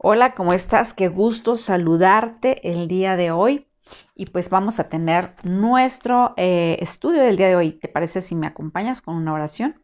Hola, 0.00 0.36
¿cómo 0.36 0.52
estás? 0.52 0.94
Qué 0.94 1.08
gusto 1.08 1.56
saludarte 1.56 2.70
el 2.70 2.86
día 2.86 3.16
de 3.16 3.32
hoy. 3.32 3.66
Y 4.14 4.26
pues 4.26 4.48
vamos 4.48 4.78
a 4.78 4.88
tener 4.88 5.34
nuestro 5.42 6.34
eh, 6.36 6.76
estudio 6.80 7.20
del 7.20 7.36
día 7.36 7.48
de 7.48 7.56
hoy. 7.56 7.72
¿Te 7.72 7.88
parece 7.88 8.20
si 8.20 8.36
me 8.36 8.46
acompañas 8.46 9.02
con 9.02 9.16
una 9.16 9.32
oración? 9.32 9.82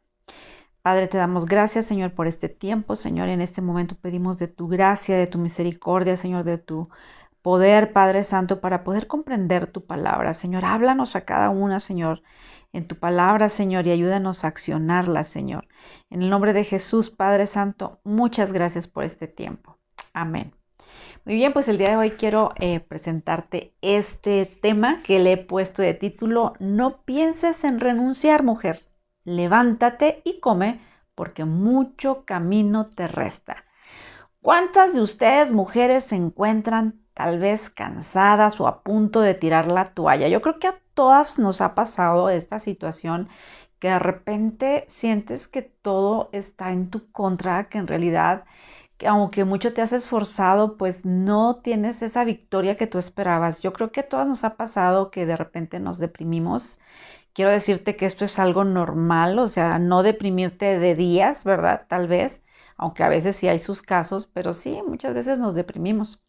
Padre, 0.83 1.09
te 1.09 1.19
damos 1.19 1.47
gracias, 1.47 1.87
Señor, 1.87 2.15
por 2.15 2.29
este 2.29 2.49
tiempo. 2.49 2.95
Señor, 2.95 3.29
en 3.29 3.41
este 3.41 3.61
momento 3.61 3.97
pedimos 3.97 4.39
de 4.39 4.47
tu 4.47 4.69
gracia, 4.69 5.17
de 5.17 5.27
tu 5.27 5.39
misericordia, 5.39 6.17
Señor, 6.17 6.45
de 6.45 6.59
tu 6.59 6.89
poder, 7.43 7.93
Padre 7.93 8.23
Santo, 8.23 8.61
para 8.61 8.85
poder 8.85 9.09
comprender 9.09 9.67
tu 9.67 9.85
palabra. 9.85 10.33
Señor, 10.33 10.65
háblanos 10.65 11.17
a 11.17 11.25
cada 11.25 11.51
una, 11.51 11.81
Señor, 11.81 12.23
en 12.73 12.87
tu 12.87 12.97
palabra, 13.01 13.49
Señor, 13.49 13.89
y 13.89 13.91
ayúdanos 13.91 14.45
a 14.45 14.49
accionarla, 14.49 15.25
Señor. 15.25 15.67
En 16.09 16.23
el 16.23 16.31
nombre 16.31 16.53
de 16.53 16.63
Jesús, 16.63 17.11
Padre 17.11 17.49
Santo, 17.49 17.99
muchas 18.05 18.53
gracias 18.53 18.87
por 18.87 19.03
este 19.03 19.27
tiempo. 19.27 19.77
Amén. 20.15 20.55
Muy 21.25 21.35
bien, 21.35 21.53
pues 21.53 21.69
el 21.69 21.77
día 21.77 21.91
de 21.91 21.97
hoy 21.97 22.11
quiero 22.13 22.53
eh, 22.57 22.81
presentarte 22.81 23.75
este 23.83 24.47
tema 24.47 25.03
que 25.03 25.19
le 25.19 25.33
he 25.33 25.37
puesto 25.37 25.83
de 25.83 25.93
título 25.93 26.55
No 26.61 27.03
pienses 27.05 27.65
en 27.65 27.81
renunciar, 27.81 28.45
mujer. 28.45 28.81
Levántate 29.25 30.23
y 30.25 30.41
come 30.41 30.81
porque 31.15 31.45
mucho 31.45 32.25
camino 32.25 32.91
te 32.91 33.09
resta. 33.09 33.65
¿Cuántas 34.41 34.95
de 34.95 35.01
ustedes, 35.01 35.53
mujeres, 35.53 36.05
se 36.05 36.17
encuentran 36.17 37.01
tal 37.15 37.39
vez 37.39 37.71
cansadas 37.71 38.61
o 38.61 38.69
a 38.69 38.83
punto 38.83 39.21
de 39.21 39.35
tirar 39.35 39.67
la 39.67 39.87
toalla? 39.87 40.29
Yo 40.29 40.43
creo 40.43 40.59
que 40.59 40.69
a 40.69 40.81
todas 40.95 41.39
nos 41.39 41.61
ha 41.61 41.75
pasado 41.75 42.29
esta 42.29 42.61
situación 42.61 43.29
que 43.79 43.89
de 43.89 43.99
repente 43.99 44.85
sientes 44.87 45.49
que 45.49 45.63
todo 45.63 46.29
está 46.33 46.73
en 46.73 46.91
tu 46.91 47.11
contra, 47.11 47.69
que 47.69 47.79
en 47.79 47.87
realidad 47.87 48.45
aunque 49.07 49.45
mucho 49.45 49.73
te 49.73 49.83
has 49.83 49.93
esforzado, 49.93 50.77
pues 50.77 51.05
no 51.05 51.57
tienes 51.57 52.03
esa 52.03 52.25
victoria 52.25 52.77
que 52.77 52.87
tú 52.87 52.99
esperabas. 52.99 53.63
Yo 53.63 53.73
creo 53.73 53.93
que 53.93 54.01
a 54.01 54.09
todas 54.09 54.27
nos 54.27 54.45
ha 54.45 54.57
pasado 54.57 55.11
que 55.11 55.27
de 55.27 55.37
repente 55.37 55.81
nos 55.81 55.99
deprimimos. 55.99 56.79
Quiero 57.33 57.51
decirte 57.51 57.97
que 57.97 58.07
esto 58.07 58.25
es 58.25 58.39
algo 58.39 58.65
normal, 58.65 59.39
o 59.39 59.49
sea, 59.49 59.79
no 59.79 60.03
deprimirte 60.03 60.79
de 60.79 60.95
días, 60.95 61.45
¿verdad? 61.45 61.87
Tal 61.89 62.07
vez, 62.09 62.43
aunque 62.77 63.03
a 63.03 63.09
veces 63.09 63.37
sí 63.37 63.49
hay 63.49 63.59
sus 63.59 63.83
casos, 63.83 64.27
pero 64.27 64.53
sí, 64.53 64.81
muchas 64.87 65.15
veces 65.15 65.39
nos 65.39 65.55
deprimimos. 65.55 66.23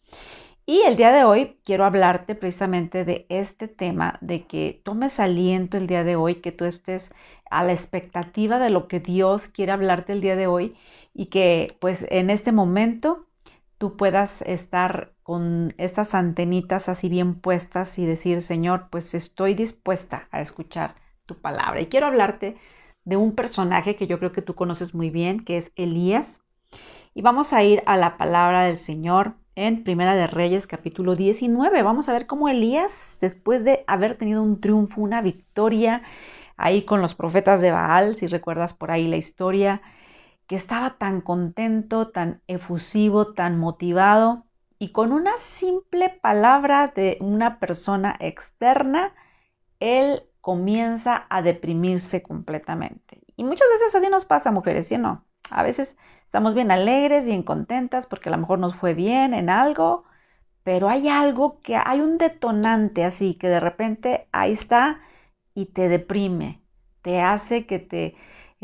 Y 0.67 0.81
el 0.81 0.95
día 0.95 1.11
de 1.11 1.23
hoy 1.23 1.59
quiero 1.63 1.85
hablarte 1.85 2.33
precisamente 2.33 3.05
de 3.05 3.27
este 3.29 3.67
tema, 3.67 4.17
de 4.21 4.47
que 4.47 4.81
tomes 4.83 5.19
aliento 5.19 5.77
el 5.77 5.85
día 5.85 6.03
de 6.03 6.15
hoy, 6.15 6.35
que 6.35 6.51
tú 6.51 6.65
estés 6.65 7.13
a 7.51 7.63
la 7.63 7.71
expectativa 7.71 8.57
de 8.57 8.71
lo 8.71 8.87
que 8.87 8.99
Dios 8.99 9.47
quiere 9.47 9.73
hablarte 9.73 10.13
el 10.13 10.21
día 10.21 10.35
de 10.35 10.47
hoy 10.47 10.75
y 11.15 11.27
que 11.27 11.77
pues 11.79 12.05
en 12.09 12.29
este 12.29 12.51
momento 12.51 13.25
tú 13.77 13.95
puedas 13.95 14.41
estar 14.43 15.13
con 15.23 15.73
estas 15.77 16.13
antenitas 16.13 16.89
así 16.89 17.09
bien 17.09 17.35
puestas 17.35 17.97
y 17.97 18.05
decir, 18.05 18.41
Señor, 18.41 18.89
pues 18.91 19.15
estoy 19.15 19.55
dispuesta 19.55 20.27
a 20.29 20.41
escuchar 20.41 20.95
tu 21.25 21.39
palabra. 21.39 21.81
Y 21.81 21.87
quiero 21.87 22.07
hablarte 22.07 22.57
de 23.05 23.17
un 23.17 23.33
personaje 23.33 23.95
que 23.95 24.07
yo 24.07 24.19
creo 24.19 24.33
que 24.33 24.41
tú 24.41 24.55
conoces 24.55 24.93
muy 24.93 25.09
bien, 25.09 25.43
que 25.43 25.57
es 25.57 25.71
Elías. 25.75 26.43
Y 27.13 27.21
vamos 27.21 27.53
a 27.53 27.63
ir 27.63 27.81
a 27.85 27.95
la 27.95 28.17
palabra 28.17 28.65
del 28.65 28.77
Señor 28.77 29.35
en 29.55 29.85
Primera 29.85 30.15
de 30.15 30.27
Reyes 30.27 30.67
capítulo 30.67 31.15
19. 31.15 31.81
Vamos 31.81 32.09
a 32.09 32.13
ver 32.13 32.27
cómo 32.27 32.49
Elías, 32.49 33.17
después 33.21 33.63
de 33.63 33.85
haber 33.87 34.17
tenido 34.17 34.43
un 34.43 34.59
triunfo, 34.59 35.01
una 35.01 35.21
victoria 35.21 36.01
ahí 36.57 36.83
con 36.83 37.01
los 37.01 37.15
profetas 37.15 37.61
de 37.61 37.71
Baal, 37.71 38.17
si 38.17 38.27
recuerdas 38.27 38.73
por 38.73 38.91
ahí 38.91 39.07
la 39.07 39.17
historia, 39.17 39.81
que 40.47 40.55
estaba 40.55 40.97
tan 40.97 41.21
contento, 41.21 42.09
tan 42.09 42.41
efusivo, 42.47 43.33
tan 43.33 43.57
motivado, 43.57 44.45
y 44.77 44.91
con 44.91 45.11
una 45.11 45.37
simple 45.37 46.09
palabra 46.09 46.87
de 46.87 47.17
una 47.21 47.59
persona 47.59 48.15
externa, 48.19 49.13
él 49.79 50.23
comienza 50.41 51.25
a 51.29 51.41
deprimirse 51.41 52.21
completamente. 52.21 53.21
Y 53.35 53.43
muchas 53.43 53.67
veces 53.69 53.95
así 53.95 54.09
nos 54.09 54.25
pasa, 54.25 54.51
mujeres, 54.51 54.87
¿sí 54.87 54.95
o 54.95 54.99
no? 54.99 55.25
A 55.49 55.63
veces 55.63 55.97
estamos 56.23 56.53
bien 56.53 56.71
alegres, 56.71 57.25
bien 57.25 57.43
contentas 57.43 58.05
porque 58.05 58.29
a 58.29 58.31
lo 58.31 58.37
mejor 58.37 58.59
nos 58.59 58.75
fue 58.75 58.93
bien 58.93 59.33
en 59.33 59.49
algo, 59.49 60.03
pero 60.63 60.89
hay 60.89 61.07
algo 61.07 61.59
que 61.61 61.77
hay 61.77 62.01
un 62.01 62.17
detonante 62.17 63.03
así 63.05 63.35
que 63.35 63.47
de 63.47 63.59
repente 63.59 64.27
ahí 64.31 64.53
está 64.53 65.01
y 65.53 65.67
te 65.67 65.87
deprime, 65.87 66.61
te 67.01 67.21
hace 67.21 67.65
que 67.65 67.79
te 67.79 68.15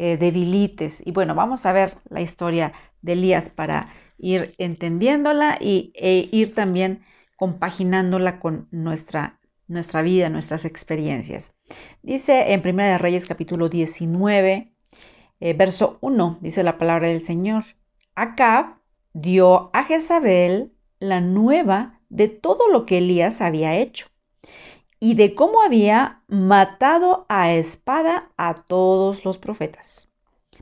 eh, 0.04 0.18
debilites. 0.18 1.04
Y 1.06 1.12
bueno, 1.12 1.36
vamos 1.36 1.68
a 1.68 1.74
ver 1.74 2.00
la 2.10 2.22
historia 2.22 2.74
de 3.04 3.14
Elías 3.14 3.52
para 3.52 3.90
ir 4.18 4.56
entendiéndola 4.58 5.60
y, 5.62 5.94
e 5.96 6.28
ir 6.32 6.56
también 6.56 7.04
compaginándola 7.36 8.40
con 8.40 8.68
nuestra, 8.72 9.40
nuestra 9.68 10.02
vida, 10.02 10.32
nuestras 10.32 10.66
experiencias. 10.66 11.54
Dice 12.02 12.52
en 12.52 12.68
1 12.68 12.84
de 12.84 12.98
Reyes 12.98 13.28
capítulo 13.28 13.70
19, 13.70 14.74
eh, 15.40 15.54
verso 15.54 16.00
1, 16.02 16.40
dice 16.42 16.64
la 16.64 16.80
palabra 16.80 17.08
del 17.08 17.22
Señor. 17.22 17.66
Acab 18.16 18.78
dio 19.14 19.70
a 19.72 19.84
Jezabel 19.84 20.74
la 20.98 21.22
nueva 21.22 22.00
de 22.10 22.28
todo 22.28 22.70
lo 22.70 22.88
que 22.88 22.98
Elías 22.98 23.40
había 23.40 23.78
hecho 23.78 24.11
y 25.04 25.16
de 25.16 25.34
cómo 25.34 25.64
había 25.64 26.22
matado 26.28 27.26
a 27.28 27.52
espada 27.52 28.30
a 28.38 28.54
todos 28.54 29.26
los 29.26 29.40
profetas. 29.40 30.12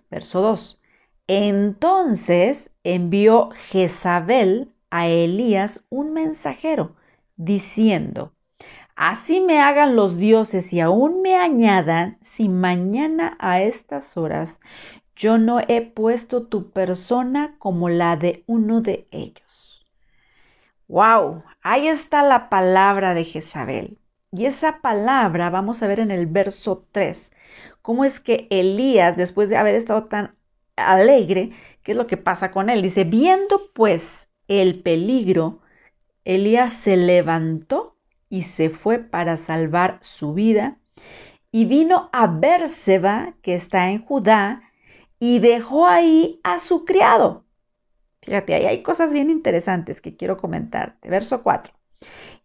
Verso 0.09 0.41
2. 0.41 0.81
Entonces 1.27 2.71
envió 2.83 3.49
Jezabel 3.69 4.73
a 4.89 5.07
Elías 5.07 5.83
un 5.89 6.13
mensajero, 6.13 6.95
diciendo, 7.35 8.31
Así 8.95 9.41
me 9.41 9.59
hagan 9.59 9.97
los 9.97 10.17
dioses 10.17 10.71
y 10.71 10.79
aún 10.79 11.21
me 11.21 11.35
añadan, 11.35 12.17
si 12.21 12.47
mañana 12.47 13.35
a 13.39 13.61
estas 13.61 14.15
horas 14.15 14.61
yo 15.17 15.37
no 15.37 15.59
he 15.67 15.81
puesto 15.81 16.47
tu 16.47 16.71
persona 16.71 17.55
como 17.59 17.89
la 17.89 18.15
de 18.15 18.45
uno 18.47 18.79
de 18.79 19.05
ellos. 19.11 19.85
¡Wow! 20.87 21.43
Ahí 21.61 21.89
está 21.89 22.23
la 22.23 22.49
palabra 22.49 23.13
de 23.13 23.25
Jezabel. 23.25 23.98
Y 24.31 24.45
esa 24.45 24.81
palabra 24.81 25.49
vamos 25.49 25.81
a 25.81 25.87
ver 25.87 25.99
en 25.99 26.11
el 26.11 26.27
verso 26.27 26.85
3, 26.91 27.31
cómo 27.81 28.05
es 28.05 28.19
que 28.19 28.47
Elías, 28.51 29.17
después 29.17 29.49
de 29.49 29.57
haber 29.57 29.75
estado 29.75 30.05
tan 30.05 30.35
alegre, 30.75 31.51
¿qué 31.83 31.93
es 31.93 31.97
lo 31.97 32.07
que 32.07 32.17
pasa 32.17 32.51
con 32.51 32.69
él? 32.69 32.81
Dice, 32.81 33.03
viendo 33.03 33.71
pues 33.73 34.29
el 34.47 34.81
peligro, 34.81 35.61
Elías 36.25 36.73
se 36.73 36.95
levantó 36.95 37.97
y 38.29 38.43
se 38.43 38.69
fue 38.69 38.99
para 38.99 39.37
salvar 39.37 39.97
su 40.01 40.33
vida 40.33 40.77
y 41.51 41.65
vino 41.65 42.09
a 42.13 42.27
Bérseba, 42.27 43.33
que 43.41 43.55
está 43.55 43.89
en 43.89 44.05
Judá, 44.05 44.61
y 45.19 45.39
dejó 45.39 45.87
ahí 45.87 46.39
a 46.43 46.59
su 46.59 46.85
criado. 46.85 47.45
Fíjate, 48.21 48.53
ahí 48.53 48.65
hay 48.65 48.83
cosas 48.83 49.11
bien 49.11 49.29
interesantes 49.29 50.01
que 50.01 50.15
quiero 50.15 50.37
comentarte. 50.37 51.09
Verso 51.09 51.41
4. 51.41 51.73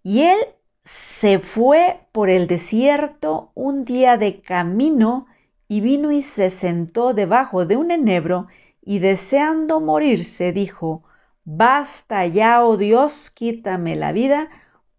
Y 0.02 0.22
él 0.22 0.38
se 0.84 1.38
fue 1.38 2.06
por 2.12 2.28
el 2.28 2.46
desierto 2.46 3.50
un 3.54 3.84
día 3.84 4.18
de 4.18 4.42
camino 4.42 5.26
y 5.68 5.80
vino 5.80 6.12
y 6.12 6.22
se 6.22 6.50
sentó 6.50 7.14
debajo 7.14 7.66
de 7.66 7.76
un 7.76 7.90
enebro 7.90 8.46
y 8.82 8.98
deseando 8.98 9.80
morirse 9.80 10.52
dijo, 10.52 11.02
Basta 11.44 12.26
ya, 12.26 12.64
oh 12.64 12.76
Dios, 12.76 13.30
quítame 13.30 13.96
la 13.96 14.12
vida, 14.12 14.48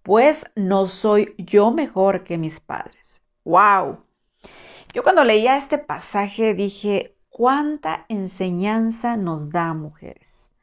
pues 0.04 0.46
no 0.56 0.86
soy 0.86 1.34
yo 1.38 1.72
mejor 1.72 2.24
que 2.24 2.38
mis 2.38 2.60
padres. 2.60 3.24
¡Wow! 3.44 4.04
Yo 4.94 5.04
cuando 5.04 5.24
leía 5.24 5.58
este 5.58 5.78
pasaje 5.78 6.54
dije, 6.54 7.16
¿cuánta 7.30 8.06
enseñanza 8.10 9.18
nos 9.18 9.52
da, 9.52 9.74
mujeres? 9.74 10.54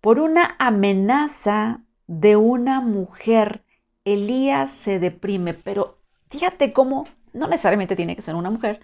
Por 0.00 0.20
una 0.20 0.56
amenaza 0.58 1.82
de 2.06 2.36
una 2.36 2.80
mujer 2.80 3.64
Elías 4.04 4.70
se 4.70 4.98
deprime, 4.98 5.54
pero 5.54 5.98
fíjate 6.30 6.72
cómo 6.72 7.04
no 7.32 7.48
necesariamente 7.48 7.96
tiene 7.96 8.16
que 8.16 8.22
ser 8.22 8.34
una 8.34 8.50
mujer, 8.50 8.80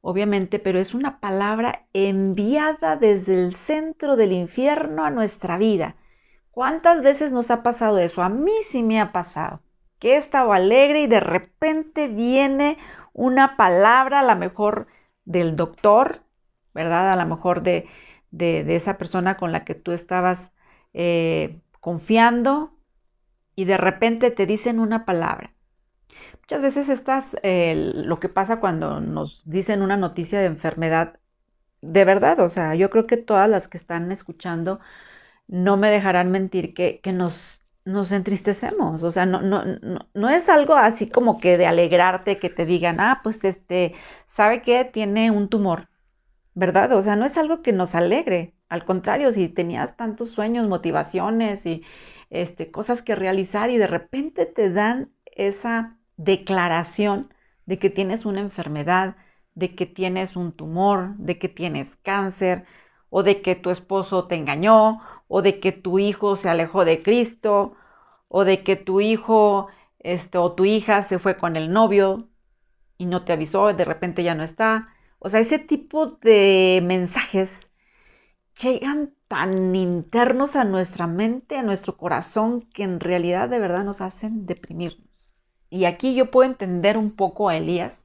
obviamente, 0.00 0.58
pero 0.58 0.78
es 0.78 0.94
una 0.94 1.20
palabra 1.20 1.86
enviada 1.92 2.96
desde 2.96 3.34
el 3.34 3.54
centro 3.54 4.16
del 4.16 4.32
infierno 4.32 5.04
a 5.04 5.10
nuestra 5.10 5.58
vida. 5.58 5.96
¿Cuántas 6.50 7.02
veces 7.02 7.32
nos 7.32 7.50
ha 7.50 7.62
pasado 7.62 7.98
eso? 7.98 8.22
A 8.22 8.28
mí 8.28 8.52
sí 8.62 8.82
me 8.82 9.00
ha 9.00 9.12
pasado, 9.12 9.60
que 9.98 10.14
he 10.14 10.16
estado 10.16 10.52
alegre 10.52 11.02
y 11.02 11.06
de 11.06 11.20
repente 11.20 12.08
viene 12.08 12.78
una 13.12 13.56
palabra, 13.56 14.20
a 14.20 14.22
lo 14.24 14.36
mejor 14.36 14.86
del 15.24 15.56
doctor, 15.56 16.22
¿verdad? 16.74 17.12
A 17.12 17.16
lo 17.16 17.26
mejor 17.26 17.62
de, 17.62 17.88
de, 18.30 18.76
esa 18.76 18.98
persona 18.98 19.36
con 19.36 19.52
la 19.52 19.64
que 19.64 19.74
tú 19.74 19.92
estabas 19.92 20.52
eh, 20.92 21.60
confiando, 21.80 22.72
y 23.56 23.64
de 23.64 23.76
repente 23.76 24.30
te 24.30 24.46
dicen 24.46 24.80
una 24.80 25.04
palabra. 25.04 25.54
Muchas 26.42 26.62
veces 26.62 26.88
estás, 26.88 27.36
eh, 27.42 27.74
lo 27.94 28.20
que 28.20 28.28
pasa 28.28 28.60
cuando 28.60 29.00
nos 29.00 29.42
dicen 29.48 29.82
una 29.82 29.96
noticia 29.96 30.40
de 30.40 30.46
enfermedad, 30.46 31.18
de 31.80 32.04
verdad, 32.04 32.40
o 32.40 32.48
sea, 32.48 32.74
yo 32.74 32.90
creo 32.90 33.06
que 33.06 33.16
todas 33.16 33.48
las 33.48 33.68
que 33.68 33.78
están 33.78 34.10
escuchando 34.12 34.80
no 35.48 35.76
me 35.76 35.90
dejarán 35.90 36.30
mentir 36.30 36.74
que, 36.74 37.00
nos, 37.12 37.60
nos 37.84 38.12
entristecemos. 38.12 39.02
O 39.02 39.10
sea, 39.10 39.26
no, 39.26 39.42
no, 39.42 39.64
no, 40.14 40.30
es 40.30 40.48
algo 40.48 40.74
así 40.76 41.08
como 41.08 41.38
que 41.40 41.58
de 41.58 41.66
alegrarte 41.66 42.38
que 42.38 42.50
te 42.50 42.66
digan, 42.66 43.00
ah, 43.00 43.20
pues 43.22 43.44
este, 43.44 43.94
¿sabe 44.26 44.62
qué? 44.62 44.84
Tiene 44.84 45.30
un 45.30 45.48
tumor, 45.48 45.88
¿verdad? 46.54 46.92
O 46.92 47.02
sea, 47.02 47.16
no 47.16 47.26
es 47.26 47.38
algo 47.38 47.62
que 47.62 47.72
nos 47.72 47.94
alegre. 47.94 48.54
Al 48.68 48.84
contrario, 48.84 49.32
si 49.32 49.48
tenías 49.48 49.96
tantos 49.96 50.30
sueños, 50.30 50.68
motivaciones 50.68 51.66
y 51.66 51.84
este, 52.34 52.70
cosas 52.70 53.00
que 53.02 53.14
realizar 53.14 53.70
y 53.70 53.78
de 53.78 53.86
repente 53.86 54.44
te 54.46 54.70
dan 54.70 55.12
esa 55.24 55.96
declaración 56.16 57.32
de 57.66 57.78
que 57.78 57.90
tienes 57.90 58.26
una 58.26 58.40
enfermedad, 58.40 59.16
de 59.54 59.74
que 59.74 59.86
tienes 59.86 60.36
un 60.36 60.52
tumor, 60.52 61.16
de 61.16 61.38
que 61.38 61.48
tienes 61.48 61.94
cáncer, 62.02 62.66
o 63.08 63.22
de 63.22 63.40
que 63.40 63.54
tu 63.54 63.70
esposo 63.70 64.26
te 64.26 64.34
engañó, 64.34 65.00
o 65.28 65.42
de 65.42 65.60
que 65.60 65.70
tu 65.72 66.00
hijo 66.00 66.36
se 66.36 66.48
alejó 66.48 66.84
de 66.84 67.02
Cristo, 67.04 67.76
o 68.28 68.44
de 68.44 68.64
que 68.64 68.76
tu 68.76 69.00
hijo 69.00 69.68
este, 70.00 70.38
o 70.38 70.52
tu 70.54 70.64
hija 70.64 71.02
se 71.04 71.18
fue 71.20 71.38
con 71.38 71.56
el 71.56 71.72
novio 71.72 72.28
y 72.98 73.06
no 73.06 73.24
te 73.24 73.32
avisó, 73.32 73.72
de 73.72 73.84
repente 73.84 74.24
ya 74.24 74.34
no 74.34 74.42
está. 74.44 74.88
O 75.20 75.28
sea, 75.28 75.40
ese 75.40 75.58
tipo 75.60 76.06
de 76.06 76.82
mensajes 76.84 77.70
llegan 78.60 79.14
tan 79.28 79.74
internos 79.74 80.56
a 80.56 80.64
nuestra 80.64 81.06
mente, 81.06 81.56
a 81.56 81.62
nuestro 81.62 81.96
corazón, 81.96 82.62
que 82.62 82.84
en 82.84 83.00
realidad 83.00 83.48
de 83.48 83.58
verdad 83.58 83.84
nos 83.84 84.00
hacen 84.00 84.46
deprimirnos. 84.46 85.08
Y 85.70 85.86
aquí 85.86 86.14
yo 86.14 86.30
puedo 86.30 86.48
entender 86.48 86.96
un 86.96 87.10
poco 87.16 87.48
a 87.48 87.56
Elías, 87.56 88.04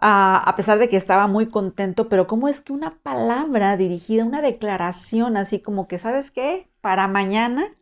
a, 0.00 0.54
pesar 0.56 0.78
de 0.78 0.88
que 0.88 0.96
estaba 0.96 1.26
muy 1.26 1.48
contento, 1.48 2.08
pero 2.08 2.26
cómo 2.26 2.48
es 2.48 2.62
que 2.62 2.72
una 2.72 2.98
palabra 3.02 3.76
dirigida, 3.76 4.24
una 4.24 4.40
declaración 4.40 5.36
así 5.36 5.60
como 5.60 5.88
que, 5.88 5.98
¿sabes 5.98 6.30
qué? 6.30 6.70
Para 6.80 7.06
mañana 7.08 7.74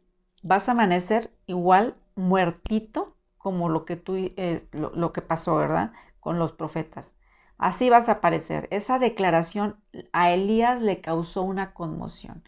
vas 0.42 0.68
a 0.68 0.72
amanecer 0.72 1.30
igual 1.46 1.94
muertito 2.16 3.14
como 3.38 3.68
lo 3.68 3.84
que 3.84 3.96
tú, 3.96 4.16
eh, 4.16 4.66
lo, 4.72 5.12
que 5.12 5.22
pasó, 5.22 5.56
¿verdad? 5.56 5.92
Con 6.18 6.38
los 6.38 6.52
profetas. 6.52 7.14
Así 7.58 7.90
vas 7.90 8.08
a 8.08 8.12
aparecer. 8.12 8.68
Esa 8.70 8.98
declaración 8.98 9.76
a 10.12 10.32
Elías 10.32 10.80
le 10.80 11.00
causó 11.00 11.42
una 11.42 11.74
conmoción. 11.74 12.42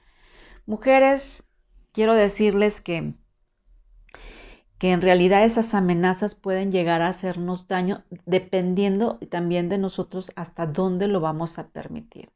Mujeres, 0.67 1.49
quiero 1.93 2.15
decirles 2.15 2.81
que 2.81 3.15
que 4.81 4.93
en 4.93 5.03
realidad 5.03 5.45
esas 5.45 5.75
amenazas 5.75 6.35
pueden 6.35 6.73
llegar 6.73 7.03
a 7.03 7.09
hacernos 7.09 7.69
daño 7.69 8.03
dependiendo 8.25 9.19
también 9.29 9.69
de 9.69 9.77
nosotros 9.77 10.33
hasta 10.37 10.67
dónde 10.67 11.07
lo 11.07 11.21
vamos 11.21 11.59
a 11.59 11.69
permitir. 11.69 12.31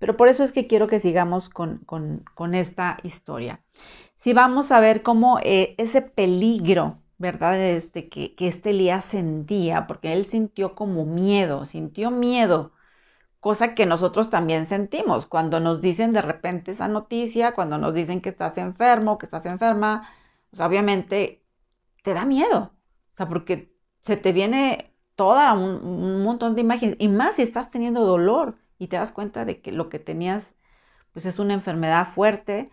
Pero 0.00 0.16
por 0.16 0.26
eso 0.26 0.42
es 0.42 0.50
que 0.50 0.66
quiero 0.66 0.88
que 0.88 0.98
sigamos 0.98 1.48
con, 1.48 1.84
esta 2.52 2.98
historia. 3.04 3.62
Si 4.16 4.32
vamos 4.32 4.72
a 4.72 4.80
ver 4.80 5.02
cómo 5.02 5.38
eh, 5.40 5.76
ese 5.78 6.02
peligro, 6.02 6.98
¿verdad? 7.18 7.60
Este, 7.60 8.08
que, 8.08 8.34
que 8.34 8.48
este 8.48 8.70
Elías 8.70 9.04
sentía, 9.04 9.86
porque 9.86 10.12
él 10.12 10.26
sintió 10.26 10.74
como 10.74 11.04
miedo, 11.06 11.66
sintió 11.66 12.10
miedo, 12.10 12.72
cosa 13.40 13.74
que 13.74 13.86
nosotros 13.86 14.30
también 14.30 14.66
sentimos 14.66 15.26
cuando 15.26 15.60
nos 15.60 15.80
dicen 15.82 16.12
de 16.14 16.22
repente 16.22 16.72
esa 16.72 16.88
noticia, 16.88 17.52
cuando 17.54 17.78
nos 17.78 17.94
dicen 17.94 18.22
que 18.22 18.30
estás 18.30 18.56
enfermo, 18.58 19.18
que 19.18 19.26
estás 19.26 19.44
enferma, 19.46 20.08
pues 20.50 20.60
obviamente 20.62 21.44
te 22.02 22.14
da 22.14 22.24
miedo. 22.24 22.72
O 23.12 23.16
sea, 23.16 23.28
porque 23.28 23.74
se 24.00 24.16
te 24.16 24.32
viene 24.32 24.94
toda 25.16 25.52
un, 25.54 26.22
montón 26.22 26.54
de 26.54 26.62
imágenes. 26.62 26.96
Y 26.98 27.08
más 27.08 27.36
si 27.36 27.42
estás 27.42 27.70
teniendo 27.70 28.04
dolor 28.06 28.58
y 28.78 28.88
te 28.88 28.96
das 28.96 29.12
cuenta 29.12 29.44
de 29.44 29.60
que 29.60 29.72
lo 29.72 29.88
que 29.88 29.98
tenías, 29.98 30.56
pues 31.12 31.26
es 31.26 31.38
una 31.38 31.54
enfermedad 31.54 32.08
fuerte. 32.14 32.70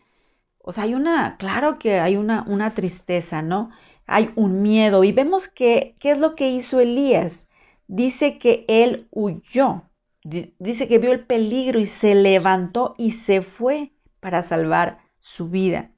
O 0.60 0.72
sea, 0.72 0.86
hay 0.86 0.94
una, 0.96 1.38
claro 1.38 1.80
que 1.80 2.00
hay 2.00 2.18
una, 2.18 2.44
una 2.48 2.74
tristeza, 2.74 3.42
¿no? 3.42 3.72
Hay 4.12 4.32
un 4.36 4.62
miedo. 4.62 5.04
Y 5.04 5.12
vemos 5.12 5.48
que, 5.48 5.96
¿qué 6.00 6.12
es 6.12 6.18
lo 6.18 6.36
que 6.36 6.50
hizo 6.50 6.80
Elías? 6.80 7.48
Dice 7.88 8.38
que 8.40 8.66
él 8.68 9.08
huyó. 9.12 9.84
Dice 10.24 10.88
que 10.88 11.00
vio 11.00 11.14
el 11.14 11.26
peligro 11.26 11.80
y 11.80 11.86
se 11.86 12.14
levantó 12.14 12.94
y 12.98 13.12
se 13.12 13.42
fue 13.42 13.92
para 14.20 14.44
salvar 14.44 15.00
su 15.20 15.50
vida. 15.50 15.92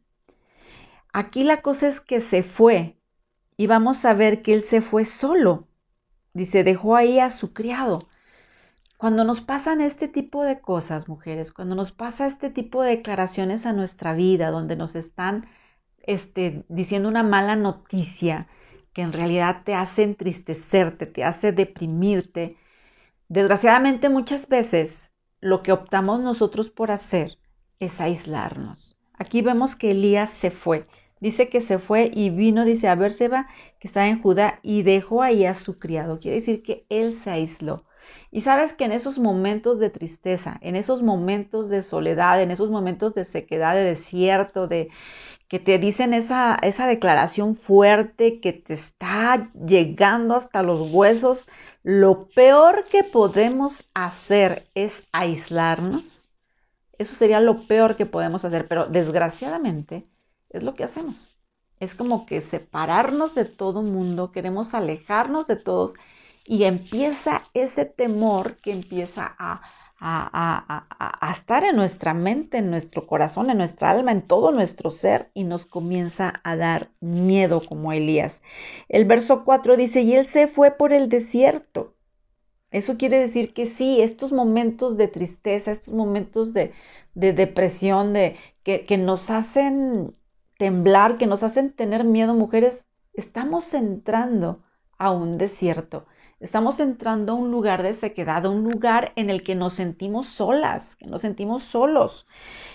Aquí 1.12 1.44
la 1.44 1.62
cosa 1.62 1.88
es 1.88 2.00
que 2.00 2.22
se 2.22 2.42
fue, 2.42 2.98
y 3.58 3.68
vamos 3.68 4.04
a 4.06 4.14
ver 4.14 4.42
que 4.42 4.54
él 4.54 4.64
se 4.64 4.82
fue 4.82 5.06
solo. 5.06 5.68
Dice, 6.34 6.64
dejó 6.64 6.96
ahí 6.96 7.20
a 7.20 7.30
su 7.30 7.54
criado. 7.54 8.08
Cuando 8.98 9.24
nos 9.24 9.42
pasan 9.42 9.82
este 9.82 10.08
tipo 10.08 10.44
de 10.44 10.62
cosas, 10.62 11.10
mujeres, 11.10 11.52
cuando 11.52 11.76
nos 11.76 11.92
pasa 11.92 12.26
este 12.26 12.50
tipo 12.50 12.82
de 12.82 12.92
declaraciones 12.98 13.66
a 13.66 13.74
nuestra 13.74 14.14
vida, 14.14 14.50
donde 14.50 14.76
nos 14.76 14.96
están 14.96 15.46
este, 16.04 16.64
diciendo 16.70 17.10
una 17.10 17.24
mala 17.24 17.56
noticia 17.56 18.48
que 18.94 19.02
en 19.02 19.14
realidad 19.14 19.64
te 19.66 19.74
hace 19.74 20.04
entristecerte, 20.04 21.06
te 21.06 21.24
hace 21.24 21.52
deprimirte, 21.52 22.58
desgraciadamente 23.28 24.10
muchas 24.10 24.48
veces 24.48 25.12
lo 25.42 25.64
que 25.64 25.72
optamos 25.72 26.20
nosotros 26.20 26.70
por 26.70 26.92
hacer 26.92 27.38
es 27.80 28.00
aislarnos. 28.00 28.98
Aquí 29.18 29.42
vemos 29.42 29.76
que 29.76 29.92
Elías 29.92 30.32
se 30.32 30.52
fue 30.52 30.88
Dice 31.24 31.48
que 31.48 31.62
se 31.62 31.80
fue 31.80 32.12
y 32.14 32.32
vino, 32.32 32.66
dice, 32.66 32.90
a 32.90 32.96
Berseba, 32.96 33.48
que 33.80 33.88
está 33.88 34.10
en 34.10 34.22
Judá, 34.22 34.60
y 34.62 34.84
dejó 34.84 35.24
ahí 35.24 35.46
a 35.46 35.54
su 35.54 35.80
criado. 35.80 36.20
Quiere 36.20 36.36
decir 36.36 36.64
que 36.64 36.86
él 36.90 37.14
se 37.14 37.30
aisló. 37.30 37.86
Y 38.30 38.42
sabes 38.42 38.74
que 38.74 38.84
en 38.84 38.92
esos 38.92 39.20
momentos 39.20 39.80
de 39.80 39.90
tristeza, 39.90 40.58
en 40.60 40.76
esos 40.76 41.02
momentos 41.02 41.70
de 41.70 41.82
soledad, 41.82 42.42
en 42.42 42.52
esos 42.52 42.70
momentos 42.70 43.14
de 43.14 43.24
sequedad, 43.24 43.74
de 43.74 43.86
desierto, 43.86 44.68
de 44.68 44.90
que 45.48 45.60
te 45.60 45.78
dicen 45.78 46.14
esa, 46.14 46.58
esa 46.62 46.88
declaración 46.88 47.56
fuerte 47.56 48.40
que 48.40 48.54
te 48.54 48.74
está 48.74 49.52
llegando 49.54 50.36
hasta 50.36 50.64
los 50.64 50.92
huesos, 50.92 51.48
lo 51.84 52.28
peor 52.30 52.86
que 52.86 53.04
podemos 53.04 53.86
hacer 53.94 54.68
es 54.74 55.08
aislarnos. 55.12 56.28
Eso 56.98 57.16
sería 57.16 57.40
lo 57.40 57.68
peor 57.68 57.96
que 57.96 58.06
podemos 58.06 58.46
hacer, 58.46 58.68
pero 58.68 58.88
desgraciadamente 58.88 60.08
es 60.50 60.64
lo 60.64 60.76
que 60.76 60.84
hacemos. 60.84 61.36
Es 61.80 61.96
como 61.96 62.26
que 62.26 62.40
separarnos 62.40 63.36
de 63.36 63.46
todo 63.46 63.82
mundo, 63.82 64.32
queremos 64.32 64.74
alejarnos 64.74 65.48
de 65.48 65.58
todos 65.58 65.94
y 66.46 66.64
empieza 66.64 67.44
ese 67.54 67.86
temor 67.86 68.58
que 68.58 68.72
empieza 68.72 69.36
a, 69.38 69.62
a, 70.06 71.32
estar 71.32 71.64
en 71.64 71.78
nuestra 71.78 72.14
mente, 72.14 72.58
en 72.58 72.70
nuestro 72.70 73.08
corazón, 73.08 73.50
en 73.50 73.58
nuestra 73.58 73.90
alma, 73.92 74.12
en 74.12 74.22
todo 74.22 74.52
nuestro 74.52 74.90
ser 74.90 75.32
y 75.34 75.46
nos 75.46 75.66
comienza 75.66 76.42
a 76.44 76.58
dar 76.58 76.92
miedo 77.00 77.62
como 77.66 77.94
Elías. 77.94 78.42
El 78.90 79.06
verso 79.06 79.46
4 79.46 79.78
dice, 79.78 80.02
y 80.02 80.14
él 80.16 80.28
se 80.28 80.48
fue 80.48 80.72
por 80.72 80.92
el 80.92 81.08
desierto. 81.08 81.96
Eso 82.72 82.98
quiere 82.98 83.20
decir 83.20 83.54
que 83.54 83.66
sí, 83.66 84.02
estos 84.02 84.32
momentos 84.34 84.98
de 84.98 85.08
tristeza, 85.08 85.72
estos 85.72 85.94
momentos 85.94 86.54
de, 86.54 86.74
depresión, 87.14 88.14
de, 88.14 88.36
que, 88.64 88.86
que 88.86 88.98
nos 88.98 89.30
hacen 89.30 90.16
temblar, 90.58 91.18
que 91.18 91.28
nos 91.28 91.44
hacen 91.44 91.72
tener 91.72 92.04
miedo, 92.04 92.34
mujeres, 92.34 92.86
estamos 93.14 93.74
entrando 93.74 94.64
a 94.98 95.12
un 95.12 95.38
desierto. 95.38 96.06
Estamos 96.44 96.82
entrando 96.82 97.32
a 97.32 97.36
un 97.36 97.52
lugar 97.52 97.84
de 97.84 97.94
sequedad, 97.94 98.46
a 98.46 98.50
un 98.50 98.66
lugar 98.66 99.14
en 99.16 99.30
el 99.30 99.44
que 99.44 99.56
nos 99.56 99.76
sentimos 99.76 100.28
solas, 100.28 100.98
que 100.98 101.08
nos 101.08 101.22
sentimos 101.22 101.64
solos, 101.64 102.28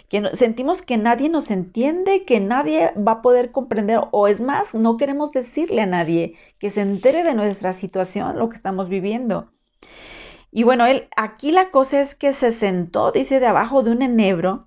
que 0.09 0.35
sentimos 0.35 0.81
que 0.81 0.97
nadie 0.97 1.29
nos 1.29 1.51
entiende, 1.51 2.25
que 2.25 2.41
nadie 2.41 2.95
va 2.97 3.13
a 3.13 3.23
poder 3.23 3.53
comprender, 3.53 4.01
o 4.11 4.27
es 4.27 4.41
más, 4.41 4.75
no 4.75 4.97
queremos 4.97 5.33
decirle 5.33 5.83
a 5.83 5.87
nadie 5.87 6.39
que 6.59 6.71
se 6.71 6.81
entere 6.81 7.23
de 7.23 7.35
nuestra 7.35 7.75
situación, 7.75 8.39
lo 8.39 8.49
que 8.49 8.57
estamos 8.57 8.89
viviendo. 8.89 9.51
Y 10.51 10.63
bueno, 10.63 10.87
él, 10.87 11.07
aquí 11.15 11.53
la 11.53 11.71
cosa 11.71 12.01
es 12.01 12.15
que 12.15 12.33
se 12.33 12.53
sentó, 12.53 13.13
dice, 13.13 13.39
de 13.39 13.49
abajo 13.49 13.83
de 13.83 13.91
un 13.91 14.01
enebro 14.01 14.67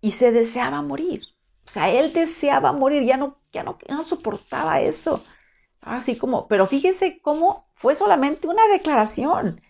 y 0.00 0.12
se 0.12 0.30
deseaba 0.30 0.82
morir. 0.82 1.22
O 1.66 1.68
sea, 1.68 1.90
él 1.90 2.12
deseaba 2.12 2.72
morir, 2.72 3.02
ya 3.02 3.16
no, 3.16 3.38
ya 3.52 3.64
no, 3.64 3.76
no 3.88 4.04
soportaba 4.04 4.80
eso. 4.82 5.24
Así 5.82 6.16
como, 6.16 6.48
pero 6.48 6.66
fíjese 6.66 7.20
cómo 7.20 7.66
fue 7.74 7.94
solamente 7.94 8.48
una 8.48 8.66
declaración. 8.68 9.60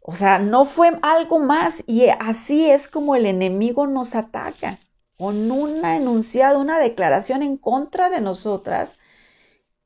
O 0.00 0.14
sea, 0.14 0.38
no 0.38 0.66
fue 0.66 0.98
algo 1.02 1.38
más. 1.38 1.82
Y 1.86 2.08
así 2.08 2.70
es 2.70 2.88
como 2.88 3.16
el 3.16 3.26
enemigo 3.26 3.86
nos 3.86 4.14
ataca, 4.14 4.78
con 5.16 5.50
una 5.50 5.96
enunciada, 5.96 6.58
una 6.58 6.78
declaración 6.78 7.42
en 7.42 7.56
contra 7.56 8.10
de 8.10 8.20
nosotras. 8.20 8.98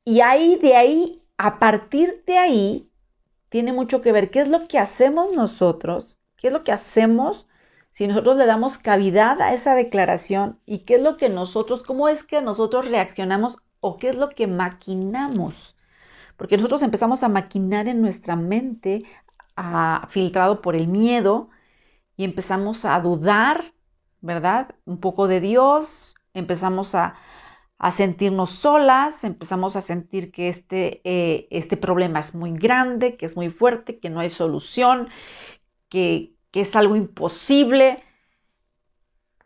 Y 0.03 0.21
ahí, 0.21 0.57
de 0.57 0.75
ahí, 0.75 1.23
a 1.37 1.59
partir 1.59 2.23
de 2.27 2.37
ahí, 2.37 2.91
tiene 3.49 3.73
mucho 3.73 4.01
que 4.01 4.11
ver 4.11 4.29
qué 4.29 4.41
es 4.41 4.49
lo 4.49 4.67
que 4.67 4.77
hacemos 4.79 5.35
nosotros, 5.35 6.19
qué 6.37 6.47
es 6.47 6.53
lo 6.53 6.63
que 6.63 6.71
hacemos 6.71 7.47
si 7.91 8.07
nosotros 8.07 8.37
le 8.37 8.45
damos 8.45 8.77
cavidad 8.77 9.41
a 9.41 9.53
esa 9.53 9.75
declaración 9.75 10.59
y 10.65 10.79
qué 10.79 10.95
es 10.95 11.01
lo 11.01 11.17
que 11.17 11.29
nosotros, 11.29 11.83
cómo 11.83 12.07
es 12.07 12.23
que 12.23 12.41
nosotros 12.41 12.87
reaccionamos 12.87 13.57
o 13.81 13.97
qué 13.97 14.09
es 14.09 14.15
lo 14.15 14.29
que 14.29 14.47
maquinamos. 14.47 15.75
Porque 16.37 16.57
nosotros 16.57 16.83
empezamos 16.83 17.23
a 17.23 17.29
maquinar 17.29 17.87
en 17.87 18.01
nuestra 18.01 18.35
mente, 18.35 19.03
filtrado 20.09 20.61
por 20.61 20.75
el 20.75 20.87
miedo, 20.87 21.49
y 22.15 22.23
empezamos 22.23 22.85
a 22.85 22.99
dudar 23.01 23.73
¿verdad? 24.21 24.75
Un 24.85 24.99
poco 24.99 25.27
de 25.27 25.39
Dios, 25.41 26.15
empezamos 26.33 26.95
a, 26.95 27.15
sentirnos 27.93 28.49
solas, 28.49 29.23
empezamos 29.23 29.77
a 29.77 29.81
sentir 29.81 30.31
que 30.33 30.49
este, 30.49 30.99
eh, 31.05 31.47
este 31.49 31.77
problema 31.77 32.19
es 32.19 32.35
muy 32.35 32.51
grande, 32.51 33.15
que 33.15 33.25
es 33.25 33.37
muy 33.37 33.49
fuerte, 33.49 33.99
que 33.99 34.09
no 34.09 34.19
hay 34.19 34.29
solución, 34.29 35.07
que, 35.89 36.35
es 36.53 36.75
algo 36.75 36.95
imposible. 36.97 38.03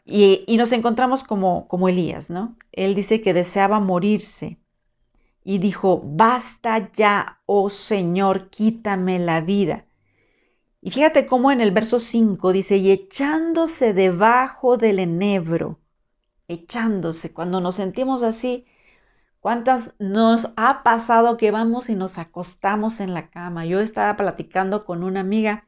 Y, 0.05 0.45
nos 0.57 0.71
encontramos 0.73 1.23
como, 1.23 1.67
como 1.67 1.87
Elías, 1.87 2.29
¿no? 2.29 2.57
Él 2.71 2.93
dice 2.95 3.21
que 3.21 3.33
deseaba 3.33 3.79
morirse 3.79 4.59
y 5.43 5.59
dijo, 5.59 6.01
basta 6.03 6.91
ya, 6.93 7.39
oh 7.45 7.69
Señor, 7.69 8.49
quítame 8.49 9.19
la 9.19 9.41
vida. 9.41 9.85
Y 10.81 10.91
fíjate 10.91 11.25
cómo 11.25 11.51
en 11.51 11.61
el 11.61 11.71
verso 11.71 11.99
5 11.99 12.51
dice, 12.51 12.77
y 12.77 12.91
echándose 12.91 13.93
debajo 13.93 14.77
del 14.77 14.99
enebro, 14.99 15.79
echándose, 16.49 17.31
cuando 17.33 17.61
nos 17.61 17.75
sentimos 17.75 18.23
así, 18.23 18.65
¿cuántas 19.39 19.93
nos 19.99 20.51
ha 20.57 20.83
pasado 20.83 21.37
que 21.37 21.51
vamos 21.51 21.89
y 21.89 21.95
nos 21.95 22.17
acostamos 22.17 22.99
en 22.99 23.13
la 23.13 23.29
cama? 23.29 23.65
Yo 23.65 23.79
estaba 23.79 24.17
platicando 24.17 24.85
con 24.85 25.03
una 25.03 25.21
amiga 25.21 25.65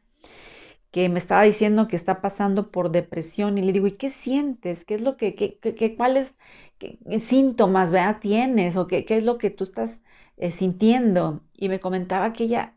que 0.95 1.09
me 1.09 1.19
estaba 1.19 1.43
diciendo 1.43 1.89
que 1.89 1.97
está 1.97 2.21
pasando 2.21 2.71
por 2.71 2.89
depresión 2.89 3.57
y 3.57 3.61
le 3.61 3.73
digo, 3.73 3.85
¿y 3.87 3.97
qué 3.97 4.09
sientes? 4.09 4.85
¿Qué 4.85 4.95
es 4.95 5.01
lo 5.01 5.17
que, 5.17 5.35
qué, 5.35 5.57
qué, 5.59 5.95
cuáles 5.97 6.33
síntomas 7.19 7.91
¿verdad? 7.91 8.19
tienes 8.21 8.77
o 8.77 8.87
qué, 8.87 9.03
qué 9.03 9.17
es 9.17 9.25
lo 9.25 9.37
que 9.37 9.49
tú 9.49 9.65
estás 9.65 9.99
eh, 10.37 10.51
sintiendo? 10.51 11.41
Y 11.53 11.67
me 11.67 11.81
comentaba 11.81 12.31
que 12.31 12.45
ella 12.45 12.75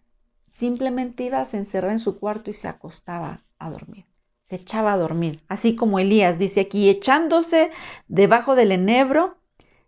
Simplemente 0.58 1.22
iba, 1.22 1.44
se 1.44 1.56
encerraba 1.56 1.92
en 1.92 2.00
su 2.00 2.18
cuarto 2.18 2.50
y 2.50 2.52
se 2.52 2.66
acostaba 2.66 3.44
a 3.60 3.70
dormir. 3.70 4.06
Se 4.42 4.56
echaba 4.56 4.92
a 4.92 4.96
dormir. 4.96 5.40
Así 5.46 5.76
como 5.76 6.00
Elías 6.00 6.36
dice 6.36 6.62
aquí, 6.62 6.90
echándose 6.90 7.70
debajo 8.08 8.56
del 8.56 8.72
enebro, 8.72 9.36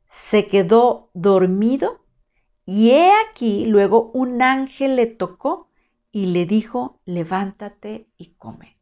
se 0.08 0.46
quedó 0.46 1.10
dormido 1.12 2.04
y 2.64 2.90
he 2.90 3.10
aquí 3.28 3.66
luego 3.66 4.12
un 4.14 4.42
ángel 4.42 4.94
le 4.94 5.06
tocó 5.06 5.69
y 6.12 6.26
le 6.26 6.46
dijo, 6.46 7.00
levántate 7.04 8.08
y 8.16 8.34
come. 8.34 8.76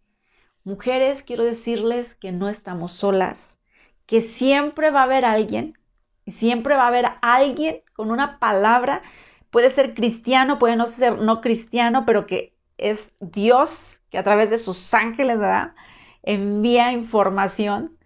Mujeres, 0.64 1.22
quiero 1.22 1.44
decirles 1.44 2.14
que 2.14 2.32
no 2.32 2.48
estamos 2.48 2.92
solas, 2.92 3.60
que 4.06 4.20
siempre 4.20 4.90
va 4.90 5.00
a 5.00 5.04
haber 5.04 5.24
alguien, 5.24 5.78
y 6.24 6.32
siempre 6.32 6.74
va 6.74 6.84
a 6.84 6.88
haber 6.88 7.06
alguien 7.22 7.82
con 7.94 8.10
una 8.10 8.38
palabra 8.38 9.02
puede 9.50 9.70
ser 9.70 9.94
cristiano, 9.94 10.58
puede 10.58 10.76
no 10.76 10.86
ser 10.86 11.18
no 11.18 11.40
cristiano, 11.40 12.04
pero 12.06 12.26
que 12.26 12.54
es 12.76 13.10
Dios 13.20 14.02
que 14.10 14.18
a 14.18 14.24
través 14.24 14.50
de 14.50 14.58
sus 14.58 14.94
ángeles, 14.94 15.38
¿verdad? 15.38 15.74
Envía 16.22 16.92
información 16.92 17.98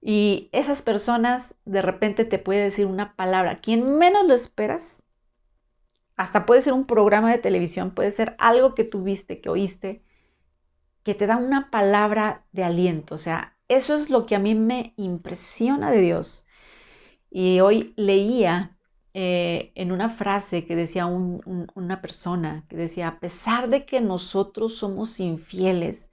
y 0.00 0.48
esas 0.52 0.82
personas 0.82 1.54
de 1.64 1.82
repente 1.82 2.24
te 2.24 2.38
puede 2.38 2.64
decir 2.64 2.86
una 2.86 3.14
palabra, 3.16 3.60
quien 3.60 3.98
menos 3.98 4.26
lo 4.26 4.34
esperas, 4.34 5.02
hasta 6.16 6.46
puede 6.46 6.62
ser 6.62 6.72
un 6.72 6.86
programa 6.86 7.30
de 7.32 7.38
televisión, 7.38 7.92
puede 7.92 8.10
ser 8.10 8.36
algo 8.38 8.74
que 8.74 8.84
tuviste, 8.84 9.40
que 9.40 9.48
oíste, 9.48 10.02
que 11.02 11.14
te 11.14 11.26
da 11.26 11.36
una 11.36 11.70
palabra 11.70 12.44
de 12.52 12.64
aliento. 12.64 13.16
O 13.16 13.18
sea, 13.18 13.56
eso 13.68 13.94
es 13.96 14.10
lo 14.10 14.26
que 14.26 14.36
a 14.36 14.38
mí 14.38 14.54
me 14.54 14.94
impresiona 14.96 15.90
de 15.90 16.00
Dios. 16.00 16.46
Y 17.30 17.60
hoy 17.60 17.94
leía 17.96 18.76
eh, 19.12 19.72
en 19.74 19.92
una 19.92 20.08
frase 20.08 20.64
que 20.64 20.76
decía 20.76 21.06
una 21.06 22.00
persona, 22.00 22.64
que 22.68 22.76
decía, 22.76 23.08
a 23.08 23.20
pesar 23.20 23.68
de 23.68 23.84
que 23.84 24.00
nosotros 24.00 24.76
somos 24.76 25.20
infieles, 25.20 26.10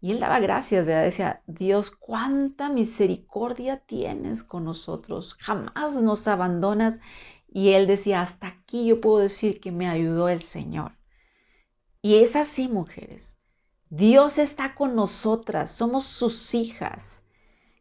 y 0.00 0.12
él 0.12 0.20
daba 0.20 0.40
gracias, 0.40 0.86
¿verdad? 0.86 1.04
Decía, 1.04 1.42
Dios, 1.46 1.90
cuánta 1.90 2.70
misericordia 2.70 3.78
tienes 3.78 4.42
con 4.42 4.64
nosotros, 4.64 5.34
jamás 5.38 5.94
nos 5.94 6.26
abandonas. 6.26 7.00
Y 7.52 7.70
él 7.70 7.86
decía, 7.86 8.22
hasta 8.22 8.46
aquí 8.46 8.86
yo 8.86 9.00
puedo 9.00 9.18
decir 9.18 9.60
que 9.60 9.72
me 9.72 9.88
ayudó 9.88 10.28
el 10.28 10.40
Señor. 10.40 10.92
Y 12.00 12.22
es 12.22 12.36
así, 12.36 12.68
mujeres. 12.68 13.38
Dios 13.88 14.38
está 14.38 14.74
con 14.76 14.94
nosotras, 14.94 15.72
somos 15.72 16.04
sus 16.04 16.54
hijas. 16.54 17.24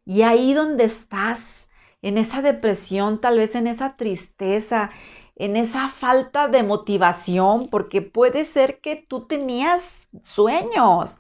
Y 0.06 0.24
ahí 0.24 0.56
donde 0.56 0.86
estás, 0.86 1.70
en 2.02 2.18
esa 2.18 2.42
depresión, 2.42 3.22
tal 3.22 3.38
vez 3.38 3.54
en 3.56 3.68
esa 3.68 3.96
tristeza, 3.96 4.90
en 5.36 5.56
esa 5.56 5.90
falta 5.90 6.48
de 6.48 6.64
motivación, 6.64 7.70
porque 7.70 8.02
puede 8.02 8.46
ser 8.46 8.82
que 8.82 8.96
tú 8.96 9.28
tenías 9.28 10.10
sueños, 10.24 11.20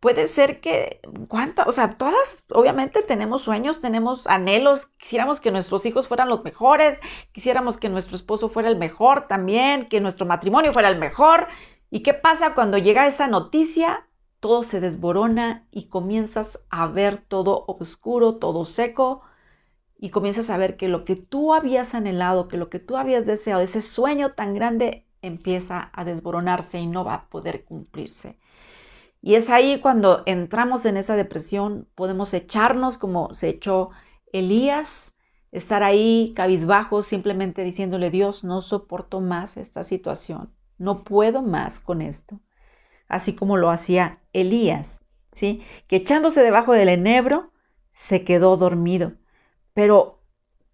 puede 0.00 0.28
ser 0.28 0.60
que, 0.60 1.00
¿cuántas? 1.28 1.68
O 1.68 1.72
sea, 1.72 1.92
todas 1.92 2.44
obviamente 2.50 3.02
tenemos 3.02 3.42
sueños, 3.42 3.80
tenemos 3.80 4.26
anhelos, 4.26 4.86
quisiéramos 4.98 5.40
que 5.40 5.50
nuestros 5.50 5.84
hijos 5.86 6.08
fueran 6.08 6.28
los 6.28 6.42
mejores, 6.42 6.98
quisiéramos 7.32 7.76
que 7.76 7.90
nuestro 7.90 8.16
esposo 8.16 8.48
fuera 8.48 8.68
el 8.70 8.76
mejor 8.76 9.28
también, 9.28 9.88
que 9.88 10.00
nuestro 10.00 10.26
matrimonio 10.26 10.72
fuera 10.72 10.88
el 10.88 10.98
mejor. 10.98 11.48
¿Y 11.90 12.02
qué 12.02 12.14
pasa 12.14 12.54
cuando 12.54 12.78
llega 12.78 13.06
esa 13.06 13.28
noticia? 13.28 14.06
Todo 14.40 14.62
se 14.62 14.80
desborona 14.80 15.66
y 15.70 15.88
comienzas 15.88 16.64
a 16.70 16.86
ver 16.86 17.18
todo 17.28 17.64
oscuro, 17.68 18.36
todo 18.36 18.64
seco, 18.64 19.22
y 19.98 20.10
comienzas 20.10 20.48
a 20.48 20.56
ver 20.56 20.78
que 20.78 20.88
lo 20.88 21.04
que 21.04 21.14
tú 21.14 21.52
habías 21.52 21.94
anhelado, 21.94 22.48
que 22.48 22.56
lo 22.56 22.70
que 22.70 22.78
tú 22.78 22.96
habías 22.96 23.26
deseado, 23.26 23.60
ese 23.60 23.82
sueño 23.82 24.32
tan 24.32 24.54
grande 24.54 25.04
empieza 25.20 25.90
a 25.92 26.04
desboronarse 26.04 26.78
y 26.78 26.86
no 26.86 27.04
va 27.04 27.14
a 27.14 27.28
poder 27.28 27.64
cumplirse. 27.64 28.38
Y 29.22 29.34
es 29.34 29.50
ahí 29.50 29.80
cuando 29.80 30.22
entramos 30.26 30.86
en 30.86 30.96
esa 30.96 31.16
depresión, 31.16 31.88
podemos 31.94 32.32
echarnos 32.32 32.96
como 32.96 33.34
se 33.34 33.48
echó 33.48 33.90
Elías, 34.32 35.14
estar 35.52 35.82
ahí 35.82 36.32
cabizbajo, 36.34 37.02
simplemente 37.02 37.62
diciéndole, 37.64 38.10
Dios, 38.10 38.44
no 38.44 38.60
soporto 38.62 39.20
más 39.20 39.56
esta 39.56 39.84
situación, 39.84 40.52
no 40.78 41.04
puedo 41.04 41.42
más 41.42 41.80
con 41.80 42.00
esto. 42.00 42.40
Así 43.08 43.34
como 43.34 43.56
lo 43.56 43.70
hacía 43.70 44.20
Elías, 44.32 45.00
¿sí? 45.32 45.62
Que 45.88 45.96
echándose 45.96 46.42
debajo 46.42 46.72
del 46.72 46.88
enebro, 46.88 47.50
se 47.90 48.24
quedó 48.24 48.56
dormido. 48.56 49.12
Pero 49.74 50.20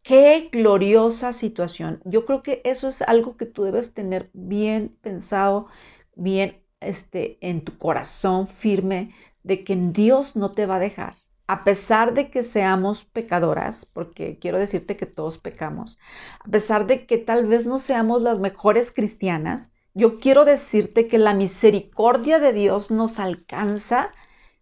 qué 0.03 0.51
gloriosa 0.53 1.33
situación. 1.33 2.01
Yo 2.05 2.27
creo 2.27 2.43
que 2.43 2.61
eso 2.65 2.89
es 2.89 3.03
algo 3.03 3.37
que 3.37 3.47
tú 3.47 3.65
debes 3.65 3.95
tener 3.95 4.31
bien 4.35 4.97
pensado, 5.01 5.67
bien 6.15 6.63
este, 6.81 7.39
en 7.41 7.63
tu 7.65 7.79
corazón 7.79 8.47
firme, 8.47 9.15
de 9.43 9.65
que 9.65 9.77
Dios 9.77 10.37
no 10.37 10.53
te 10.53 10.67
va 10.67 10.77
a 10.77 10.81
dejar. 10.81 11.17
A 11.47 11.63
pesar 11.63 12.15
de 12.15 12.31
que 12.31 12.43
seamos 12.43 13.05
pecadoras, 13.05 13.87
porque 13.87 14.39
quiero 14.41 14.59
decirte 14.59 14.97
que 14.97 15.07
todos 15.07 15.39
pecamos, 15.39 15.99
a 16.45 16.51
pesar 16.51 16.87
de 16.87 17.07
que 17.07 17.19
tal 17.19 17.47
vez 17.47 17.67
no 17.67 17.79
seamos 17.79 18.21
las 18.23 18.41
mejores 18.41 18.91
cristianas, 18.91 19.71
yo 19.95 20.19
quiero 20.19 20.45
decirte 20.45 21.07
que 21.07 21.19
la 21.19 21.35
misericordia 21.35 22.41
de 22.41 22.53
Dios 22.53 22.91
nos 22.91 23.21
alcanza, 23.21 24.11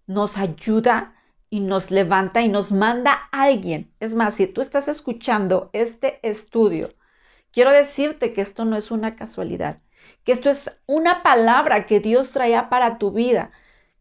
nos 0.06 0.36
ayuda 0.36 1.14
y 1.48 1.60
nos 1.60 1.90
levanta 1.90 2.42
y 2.42 2.48
nos 2.48 2.70
manda 2.70 3.28
a 3.32 3.44
alguien. 3.44 3.90
Es 3.98 4.14
más, 4.14 4.34
si 4.34 4.46
tú 4.46 4.60
estás 4.60 4.86
escuchando 4.86 5.70
este 5.72 6.20
estudio, 6.22 6.90
quiero 7.50 7.72
decirte 7.72 8.32
que 8.32 8.42
esto 8.42 8.64
no 8.64 8.76
es 8.76 8.90
una 8.90 9.16
casualidad, 9.16 9.80
que 10.24 10.32
esto 10.32 10.50
es 10.50 10.70
una 10.86 11.22
palabra 11.22 11.86
que 11.86 12.00
Dios 12.00 12.32
traía 12.32 12.68
para 12.68 12.98
tu 12.98 13.12
vida, 13.12 13.50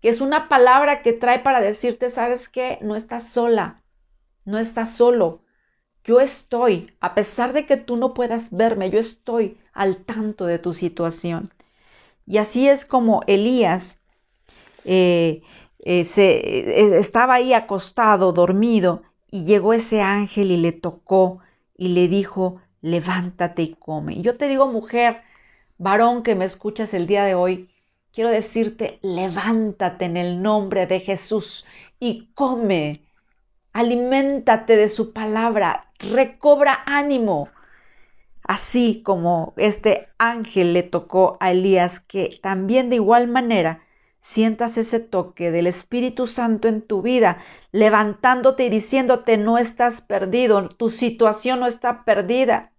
que 0.02 0.10
es 0.10 0.22
una 0.22 0.50
palabra 0.50 1.02
que 1.02 1.14
trae 1.14 1.40
para 1.40 1.62
decirte, 1.62 2.10
sabes 2.10 2.50
qué, 2.50 2.78
no 2.82 2.96
estás 2.96 3.28
sola, 3.28 3.82
no 4.46 4.58
estás 4.58 4.92
solo. 4.92 5.42
Yo 6.04 6.20
estoy, 6.20 6.94
a 7.00 7.16
pesar 7.16 7.54
de 7.54 7.66
que 7.66 7.78
tú 7.78 7.96
no 7.96 8.14
puedas 8.14 8.52
verme, 8.52 8.90
yo 8.90 9.00
estoy 9.00 9.58
al 9.74 9.98
tanto 9.98 10.46
de 10.46 10.60
tu 10.60 10.74
situación. 10.74 11.54
Y 12.26 12.38
así 12.38 12.68
es 12.68 12.86
como 12.86 13.22
Elías 13.28 14.00
eh, 14.86 15.42
eh, 15.80 16.06
se, 16.06 16.32
eh, 16.32 17.00
estaba 17.00 17.36
ahí 17.36 17.54
acostado, 17.54 18.32
dormido, 18.34 19.04
y 19.30 19.46
llegó 19.46 19.74
ese 19.74 20.02
ángel 20.02 20.52
y 20.52 20.58
le 20.58 20.72
tocó 20.72 21.40
y 21.76 21.90
le 21.90 22.08
dijo, 22.08 22.62
levántate 22.82 23.64
y 23.64 23.76
come. 23.76 24.14
Y 24.16 24.22
yo 24.22 24.38
te 24.38 24.48
digo, 24.48 24.68
mujer, 24.68 25.22
varón 25.78 26.24
que 26.24 26.36
me 26.36 26.46
escuchas 26.46 26.94
el 26.94 27.08
día 27.08 27.24
de 27.24 27.36
hoy, 27.36 27.70
quiero 28.12 28.30
decirte, 28.30 29.00
levántate 29.02 30.06
en 30.06 30.18
el 30.18 30.42
nombre 30.42 30.88
de 30.88 31.00
Jesús 31.00 31.66
y 32.00 32.30
come. 32.34 33.02
Aliméntate 33.74 34.78
de 34.78 34.90
su 34.90 35.14
palabra, 35.14 35.92
recobra 36.00 36.84
ánimo. 36.86 37.50
Así 38.44 39.02
como 39.04 39.54
este 39.58 40.10
ángel 40.18 40.74
le 40.74 40.84
tocó 40.84 41.38
a 41.40 41.52
Elías, 41.52 42.02
que 42.02 42.40
también 42.42 42.90
de 42.90 42.98
igual 42.98 43.28
manera 43.28 43.82
sientas 44.20 44.78
ese 44.78 45.00
toque 45.00 45.52
del 45.52 45.68
Espíritu 45.68 46.28
Santo 46.28 46.68
en 46.68 46.82
tu 46.82 47.02
vida, 47.02 47.40
levantándote 47.72 48.66
y 48.66 48.70
diciéndote 48.70 49.38
no 49.38 49.58
estás 49.58 50.02
perdido, 50.02 50.70
tu 50.70 50.90
situación 50.90 51.60
no 51.62 51.68
está 51.68 52.06
perdida. 52.06 52.72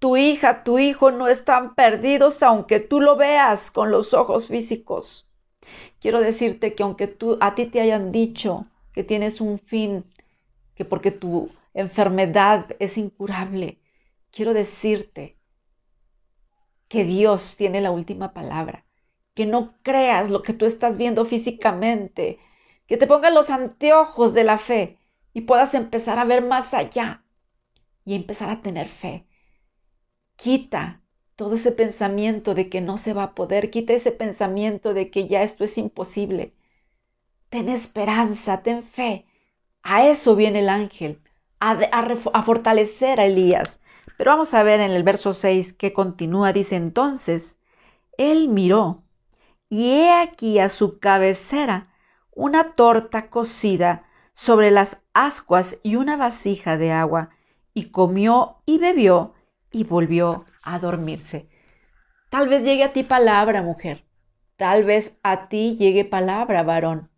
Tu 0.00 0.16
hija, 0.16 0.64
tu 0.64 0.78
hijo 0.78 1.10
no 1.10 1.28
están 1.28 1.74
perdidos 1.74 2.42
aunque 2.42 2.80
tú 2.80 3.00
lo 3.00 3.16
veas 3.16 3.70
con 3.70 3.90
los 3.90 4.14
ojos 4.14 4.48
físicos. 4.48 5.28
Quiero 6.00 6.20
decirte 6.20 6.74
que 6.74 6.82
aunque 6.82 7.06
tú 7.06 7.36
a 7.40 7.54
ti 7.54 7.66
te 7.66 7.82
hayan 7.82 8.10
dicho 8.10 8.66
que 8.94 9.04
tienes 9.04 9.42
un 9.42 9.58
fin, 9.58 10.04
que 10.74 10.86
porque 10.86 11.10
tu 11.10 11.50
enfermedad 11.74 12.74
es 12.78 12.96
incurable, 12.96 13.78
quiero 14.32 14.54
decirte 14.54 15.36
que 16.88 17.04
Dios 17.04 17.56
tiene 17.56 17.82
la 17.82 17.90
última 17.90 18.32
palabra, 18.32 18.86
que 19.34 19.44
no 19.44 19.74
creas 19.82 20.30
lo 20.30 20.40
que 20.40 20.54
tú 20.54 20.64
estás 20.64 20.96
viendo 20.96 21.26
físicamente, 21.26 22.38
que 22.86 22.96
te 22.96 23.06
pongas 23.06 23.34
los 23.34 23.50
anteojos 23.50 24.32
de 24.32 24.44
la 24.44 24.56
fe 24.56 24.98
y 25.34 25.42
puedas 25.42 25.74
empezar 25.74 26.18
a 26.18 26.24
ver 26.24 26.42
más 26.42 26.72
allá 26.72 27.22
y 28.06 28.14
empezar 28.14 28.48
a 28.48 28.62
tener 28.62 28.88
fe. 28.88 29.26
Quita 30.42 31.02
todo 31.36 31.56
ese 31.56 31.70
pensamiento 31.70 32.54
de 32.54 32.70
que 32.70 32.80
no 32.80 32.96
se 32.96 33.12
va 33.12 33.24
a 33.24 33.34
poder, 33.34 33.70
quita 33.70 33.92
ese 33.92 34.10
pensamiento 34.10 34.94
de 34.94 35.10
que 35.10 35.28
ya 35.28 35.42
esto 35.42 35.64
es 35.64 35.76
imposible. 35.76 36.54
Ten 37.50 37.68
esperanza, 37.68 38.62
ten 38.62 38.82
fe. 38.82 39.26
A 39.82 40.06
eso 40.06 40.36
viene 40.36 40.60
el 40.60 40.70
ángel, 40.70 41.20
a, 41.58 42.42
fortalecer 42.42 43.20
a 43.20 43.26
Elías. 43.26 43.82
Pero 44.16 44.30
vamos 44.30 44.54
a 44.54 44.62
ver 44.62 44.80
en 44.80 44.92
el 44.92 45.02
verso 45.02 45.34
6 45.34 45.74
que 45.74 45.92
continúa, 45.92 46.54
dice 46.54 46.76
entonces, 46.76 47.58
él 48.16 48.48
miró 48.48 49.02
y 49.68 49.90
he 49.90 50.10
aquí 50.10 50.58
a 50.58 50.70
su 50.70 51.00
cabecera 51.00 51.92
una 52.30 52.72
torta 52.72 53.28
cocida 53.28 54.04
sobre 54.32 54.70
las 54.70 55.02
ascuas 55.12 55.76
y 55.82 55.96
una 55.96 56.16
vasija 56.16 56.78
de 56.78 56.92
agua, 56.92 57.28
y 57.74 57.90
comió 57.90 58.56
y 58.64 58.78
bebió 58.78 59.34
y 59.72 59.84
volvió 59.84 60.44
a 60.62 60.78
dormirse. 60.78 61.48
Tal 62.30 62.48
vez 62.48 62.62
llegue 62.62 62.84
a 62.84 62.92
ti 62.92 63.02
palabra, 63.02 63.62
mujer. 63.62 64.04
Tal 64.56 64.84
vez 64.84 65.18
a 65.22 65.48
ti 65.48 65.76
llegue 65.76 66.04
palabra, 66.04 66.62
varón. 66.62 67.10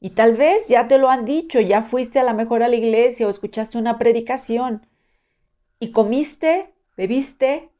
Y 0.00 0.10
tal 0.10 0.36
vez 0.36 0.68
ya 0.68 0.88
te 0.88 0.98
lo 0.98 1.10
han 1.10 1.24
dicho, 1.24 1.60
ya 1.60 1.82
fuiste 1.82 2.18
a 2.18 2.24
la 2.24 2.34
mejor 2.34 2.62
a 2.62 2.68
la 2.68 2.76
iglesia 2.76 3.26
o 3.26 3.30
escuchaste 3.30 3.78
una 3.78 3.98
predicación 3.98 4.86
y 5.80 5.90
comiste, 5.90 6.74
bebiste 6.96 7.70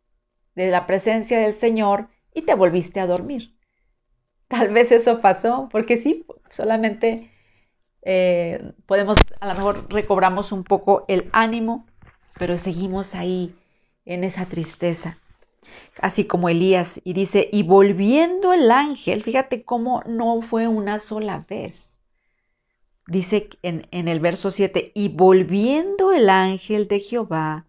de 0.54 0.70
la 0.70 0.86
presencia 0.86 1.38
del 1.38 1.52
Señor 1.52 2.08
y 2.34 2.42
te 2.42 2.54
volviste 2.54 3.00
a 3.00 3.06
dormir. 3.06 3.54
Tal 4.48 4.72
vez 4.72 4.92
eso 4.92 5.20
pasó, 5.20 5.68
porque 5.70 5.96
sí, 5.96 6.24
solamente 6.50 7.30
eh, 8.02 8.72
podemos, 8.86 9.18
a 9.40 9.46
lo 9.48 9.54
mejor 9.54 9.92
recobramos 9.92 10.52
un 10.52 10.64
poco 10.64 11.04
el 11.08 11.28
ánimo, 11.32 11.85
pero 12.38 12.58
seguimos 12.58 13.14
ahí 13.14 13.54
en 14.04 14.24
esa 14.24 14.46
tristeza, 14.46 15.18
así 16.00 16.24
como 16.26 16.48
Elías, 16.48 17.00
y 17.04 17.12
dice, 17.12 17.48
y 17.52 17.62
volviendo 17.62 18.52
el 18.52 18.70
ángel, 18.70 19.22
fíjate 19.22 19.64
cómo 19.64 20.02
no 20.06 20.42
fue 20.42 20.68
una 20.68 20.98
sola 20.98 21.44
vez 21.48 21.96
dice 23.06 23.48
en, 23.62 24.08
el 24.08 24.20
verso 24.20 24.50
7, 24.50 24.92
y 24.94 25.08
volviendo 25.08 26.12
el 26.12 26.28
ángel 26.28 26.88
de 26.88 27.00
Jehová, 27.00 27.66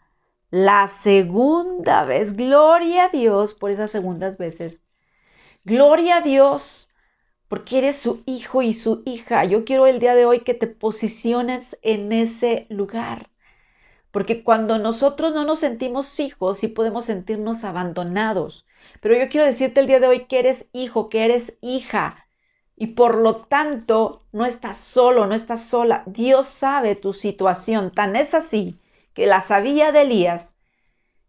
la 0.50 0.88
segunda 0.88 2.04
vez, 2.06 2.36
gloria 2.36 3.06
a 3.06 3.10
Dios 3.10 3.54
por 3.54 3.72
esas 3.72 3.92
segundas 3.92 4.38
veces, 4.38 4.82
gloria 5.64 6.18
a 6.18 6.22
Dios 6.22 6.90
porque 7.50 7.78
eres 7.78 7.98
su 7.98 8.24
hijo 8.26 8.62
y 8.62 8.74
su 8.74 9.04
hija. 9.06 9.46
Yo 9.46 9.64
quiero 9.64 9.88
el 9.88 10.00
día 10.00 10.16
de 10.16 10.26
hoy 10.26 10.42
que 10.42 10.54
te 10.54 10.68
posiciones 10.68 11.78
en 11.82 12.12
ese 12.12 12.68
lugar. 12.70 13.30
Porque 14.18 14.42
cuando 14.42 14.80
nosotros 14.80 15.32
no 15.32 15.46
nos 15.46 15.60
sentimos 15.60 16.20
hijos, 16.20 16.58
sí 16.58 16.70
podemos 16.70 17.06
sentirnos 17.06 17.64
abandonados. 17.64 18.66
Pero 19.00 19.16
yo 19.16 19.30
quiero 19.30 19.46
decirte 19.46 19.80
el 19.80 19.86
día 19.86 20.00
de 20.00 20.08
hoy 20.08 20.26
que 20.26 20.40
eres 20.40 20.72
hijo, 20.74 21.08
que 21.08 21.24
eres 21.24 21.56
hija 21.62 22.26
y 22.76 22.88
por 22.88 23.20
lo 23.20 23.36
tanto 23.46 24.26
no 24.32 24.48
estás 24.48 24.78
solo, 24.78 25.28
no 25.28 25.36
estás 25.36 25.66
sola. 25.66 26.02
Dios 26.08 26.48
sabe 26.48 26.96
tu 26.96 27.14
situación. 27.14 27.92
Tan 27.92 28.16
es 28.16 28.34
así 28.34 28.80
que 29.14 29.28
la 29.28 29.42
sabía 29.42 29.92
de 29.92 30.02
Elías 30.02 30.56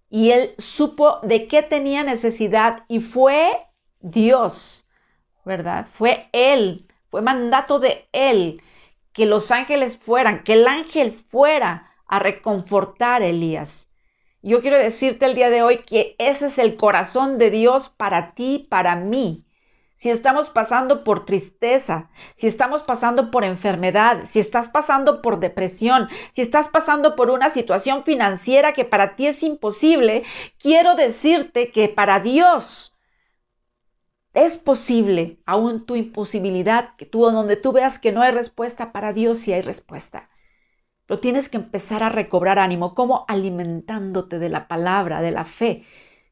y 0.08 0.30
él 0.30 0.54
supo 0.56 1.20
de 1.22 1.46
qué 1.46 1.62
tenía 1.62 2.04
necesidad 2.04 2.86
y 2.88 3.00
fue 3.00 3.50
Dios, 4.00 4.86
¿verdad? 5.44 5.88
Fue 5.92 6.30
él, 6.32 6.88
fue 7.10 7.20
mandato 7.20 7.80
de 7.80 8.08
él 8.12 8.62
que 9.12 9.26
los 9.26 9.50
ángeles 9.50 9.98
fueran, 9.98 10.42
que 10.42 10.54
el 10.54 10.66
ángel 10.66 11.12
fuera 11.12 11.84
a 12.08 12.18
reconfortar 12.18 13.22
a 13.22 13.26
Elías. 13.26 13.92
Yo 14.42 14.60
quiero 14.60 14.78
decirte 14.78 15.26
el 15.26 15.34
día 15.34 15.50
de 15.50 15.62
hoy 15.62 15.78
que 15.78 16.16
ese 16.18 16.46
es 16.46 16.58
el 16.58 16.76
corazón 16.76 17.38
de 17.38 17.50
Dios 17.50 17.88
para 17.90 18.34
ti, 18.34 18.66
para 18.68 18.96
mí 18.96 19.44
si 19.98 20.10
estamos 20.10 20.48
pasando 20.48 21.02
por 21.02 21.24
tristeza, 21.26 22.08
si 22.36 22.46
estamos 22.46 22.84
pasando 22.84 23.32
por 23.32 23.42
enfermedad, 23.42 24.26
si 24.30 24.38
estás 24.38 24.68
pasando 24.68 25.20
por 25.22 25.40
depresión, 25.40 26.08
si 26.30 26.40
estás 26.40 26.68
pasando 26.68 27.16
por 27.16 27.30
una 27.30 27.50
situación 27.50 28.04
financiera 28.04 28.72
que 28.72 28.84
para 28.84 29.16
ti 29.16 29.26
es 29.26 29.42
imposible, 29.42 30.22
quiero 30.56 30.94
decirte 30.94 31.72
que 31.72 31.88
para 31.88 32.20
Dios 32.20 32.96
es 34.34 34.56
posible, 34.56 35.40
aún 35.44 35.84
tu 35.84 35.96
imposibilidad, 35.96 36.94
que 36.94 37.04
tú 37.04 37.22
donde 37.22 37.56
tú 37.56 37.72
veas 37.72 37.98
que 37.98 38.12
no 38.12 38.22
hay 38.22 38.30
respuesta, 38.30 38.92
para 38.92 39.12
Dios 39.12 39.40
sí 39.40 39.52
hay 39.52 39.62
respuesta. 39.62 40.30
Pero 41.08 41.20
tienes 41.20 41.48
que 41.48 41.56
empezar 41.56 42.04
a 42.04 42.10
recobrar 42.10 42.60
ánimo, 42.60 42.94
como 42.94 43.24
alimentándote 43.26 44.38
de 44.38 44.50
la 44.50 44.68
palabra, 44.68 45.20
de 45.22 45.32
la 45.32 45.44
fe. 45.44 45.82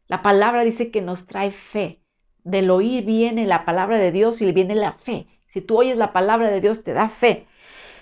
La 0.06 0.22
palabra 0.22 0.62
dice 0.62 0.92
que 0.92 1.02
nos 1.02 1.26
trae 1.26 1.50
fe 1.50 2.06
del 2.46 2.70
oír 2.70 3.04
viene 3.04 3.44
la 3.44 3.64
palabra 3.64 3.98
de 3.98 4.12
Dios 4.12 4.40
y 4.40 4.52
viene 4.52 4.76
la 4.76 4.92
fe. 4.92 5.26
Si 5.48 5.60
tú 5.60 5.78
oyes 5.78 5.98
la 5.98 6.12
palabra 6.12 6.48
de 6.48 6.60
Dios, 6.60 6.84
te 6.84 6.92
da 6.92 7.08
fe. 7.08 7.48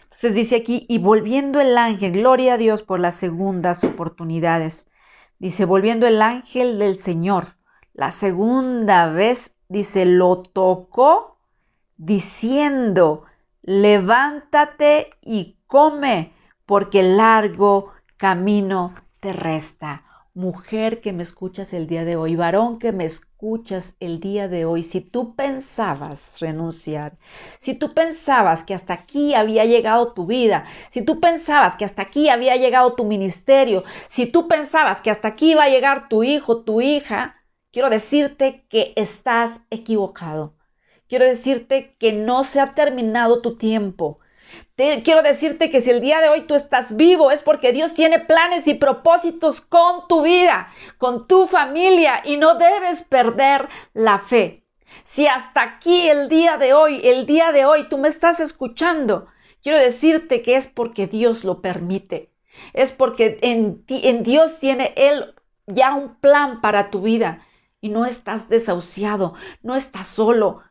Entonces 0.04 0.34
dice 0.34 0.56
aquí, 0.56 0.84
y 0.87 0.98
volviendo 0.98 1.62
el 1.62 1.78
ángel, 1.78 2.12
gloria 2.12 2.54
a 2.54 2.58
Dios 2.58 2.82
por 2.82 3.00
las 3.00 3.14
segundas 3.14 3.82
oportunidades. 3.84 4.90
Dice, 5.38 5.64
volviendo 5.64 6.06
el 6.06 6.20
ángel 6.20 6.78
del 6.78 6.98
Señor, 6.98 7.46
la 7.94 8.10
segunda 8.10 9.08
vez, 9.10 9.54
dice, 9.68 10.04
lo 10.04 10.42
tocó 10.42 11.38
diciendo, 11.96 13.24
levántate 13.62 15.08
y 15.22 15.56
come, 15.66 16.34
porque 16.66 17.03
largo 17.03 17.92
camino 18.16 18.94
te 19.20 19.33
resta 19.33 20.05
mujer 20.35 21.00
que 21.00 21.12
me 21.12 21.22
escuchas 21.22 21.72
el 21.72 21.87
día 21.87 22.05
de 22.05 22.16
hoy, 22.16 22.35
varón 22.35 22.81
que 22.81 22.90
me 22.90 23.05
escuchas 23.05 23.94
el 24.00 24.18
día 24.18 24.48
de 24.48 24.64
hoy, 24.64 24.83
si 24.83 25.00
tú 25.00 25.37
pensabas 25.37 26.40
renunciar, 26.40 27.16
si 27.61 27.74
tú 27.74 27.94
pensabas 27.94 28.64
que 28.64 28.74
hasta 28.74 28.94
aquí 28.94 29.35
había 29.35 29.64
llegado 29.64 30.12
tu 30.12 30.27
vida, 30.27 30.64
si 30.90 31.03
tú 31.03 31.20
pensabas 31.20 31.77
que 31.77 31.85
hasta 31.85 32.03
aquí 32.03 32.29
había 32.31 32.57
llegado 32.57 32.94
tu 32.94 33.05
ministerio, 33.05 33.85
si 34.09 34.27
tú 34.27 34.48
pensabas 34.48 35.00
que 35.03 35.11
hasta 35.12 35.29
aquí 35.29 35.53
iba 35.53 35.62
a 35.62 35.68
llegar 35.68 36.09
tu 36.09 36.24
hijo, 36.24 36.64
tu 36.64 36.81
hija, 36.81 37.37
quiero 37.70 37.88
decirte 37.88 38.66
que 38.68 38.92
estás 38.96 39.62
equivocado. 39.70 40.57
Quiero 41.07 41.27
decirte 41.27 41.96
que 42.00 42.12
no 42.12 42.42
se 42.42 42.59
ha 42.59 42.74
terminado 42.74 43.40
tu 43.40 43.57
tiempo 43.57 44.18
quiero 44.77 45.23
decirte 45.23 45.71
que 45.71 45.81
si 45.81 45.90
el 45.90 46.01
día 46.01 46.21
de 46.21 46.29
hoy 46.29 46.43
tú 46.43 46.55
estás 46.55 46.97
vivo 46.97 47.31
es 47.31 47.43
porque 47.43 47.73
Dios 47.73 47.95
tiene 47.95 48.19
planes 48.19 48.67
y 48.67 48.75
propósitos 48.75 49.61
con 49.61 50.09
tu 50.09 50.23
vida, 50.23 50.69
con 50.99 51.27
tu 51.27 51.47
familia 51.47 52.23
y 52.25 52.37
no 52.37 52.57
debes 52.57 53.03
perder 53.05 53.69
la 53.93 54.19
fe. 54.19 54.64
Si 55.05 55.27
hasta 55.27 55.62
aquí 55.62 56.09
el 56.09 56.29
día 56.29 56.57
de 56.57 56.73
hoy, 56.73 57.01
el 57.05 57.27
día 57.27 57.53
de 57.53 57.64
hoy 57.64 57.88
tú 57.88 57.99
me 57.99 58.09
estás 58.09 58.40
escuchando, 58.40 59.27
quiero 59.62 59.79
decirte 59.79 60.43
que 60.43 60.57
es 60.57 60.67
porque 60.67 61.07
Dios 61.07 61.45
lo 61.45 61.61
permite. 61.61 62.31
Es 62.73 62.93
porque 62.93 63.38
en, 63.43 63.85
Dios 64.23 64.59
tiene 64.59 64.93
Él 64.97 65.35
ya 65.67 65.95
un 65.95 66.17
plan 66.17 66.61
para 66.61 66.90
tu 66.90 67.03
vida 67.03 67.45
y 67.81 67.88
no 67.88 68.07
estás 68.07 68.49
desahuciado, 68.49 69.35
no 69.62 69.75
estás 69.75 70.07
solo, 70.07 70.62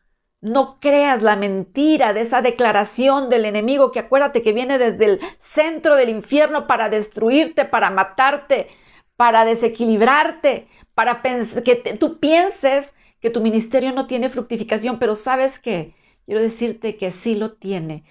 no 0.43 0.77
creas 0.81 1.21
la 1.21 1.37
mentira 1.37 2.11
de 2.13 2.19
esa 2.19 2.41
declaración 2.41 3.29
del 3.29 3.45
enemigo 3.45 3.93
que 3.93 3.99
acuérdate 3.99 4.41
que 4.41 4.51
viene 4.51 4.77
desde 4.77 5.05
el 5.05 5.19
centro 5.37 5.95
del 5.95 6.09
infierno 6.09 6.67
para 6.67 6.89
destruirte, 6.89 7.63
para 7.63 7.89
matarte, 7.89 8.67
para 9.15 9.45
desequilibrarte, 9.45 10.67
para 10.93 11.21
que 11.21 11.97
tú 11.97 12.19
pienses 12.19 12.93
que 13.21 13.29
tu 13.29 13.39
ministerio 13.39 13.93
no 13.93 14.05
tiene 14.05 14.29
fructificación, 14.29 14.99
pero 14.99 15.15
sabes 15.15 15.59
qué, 15.59 15.95
quiero 16.25 16.41
decirte 16.41 16.97
que 16.97 17.11
sí 17.11 17.35
lo 17.35 17.53
tiene. 17.53 18.03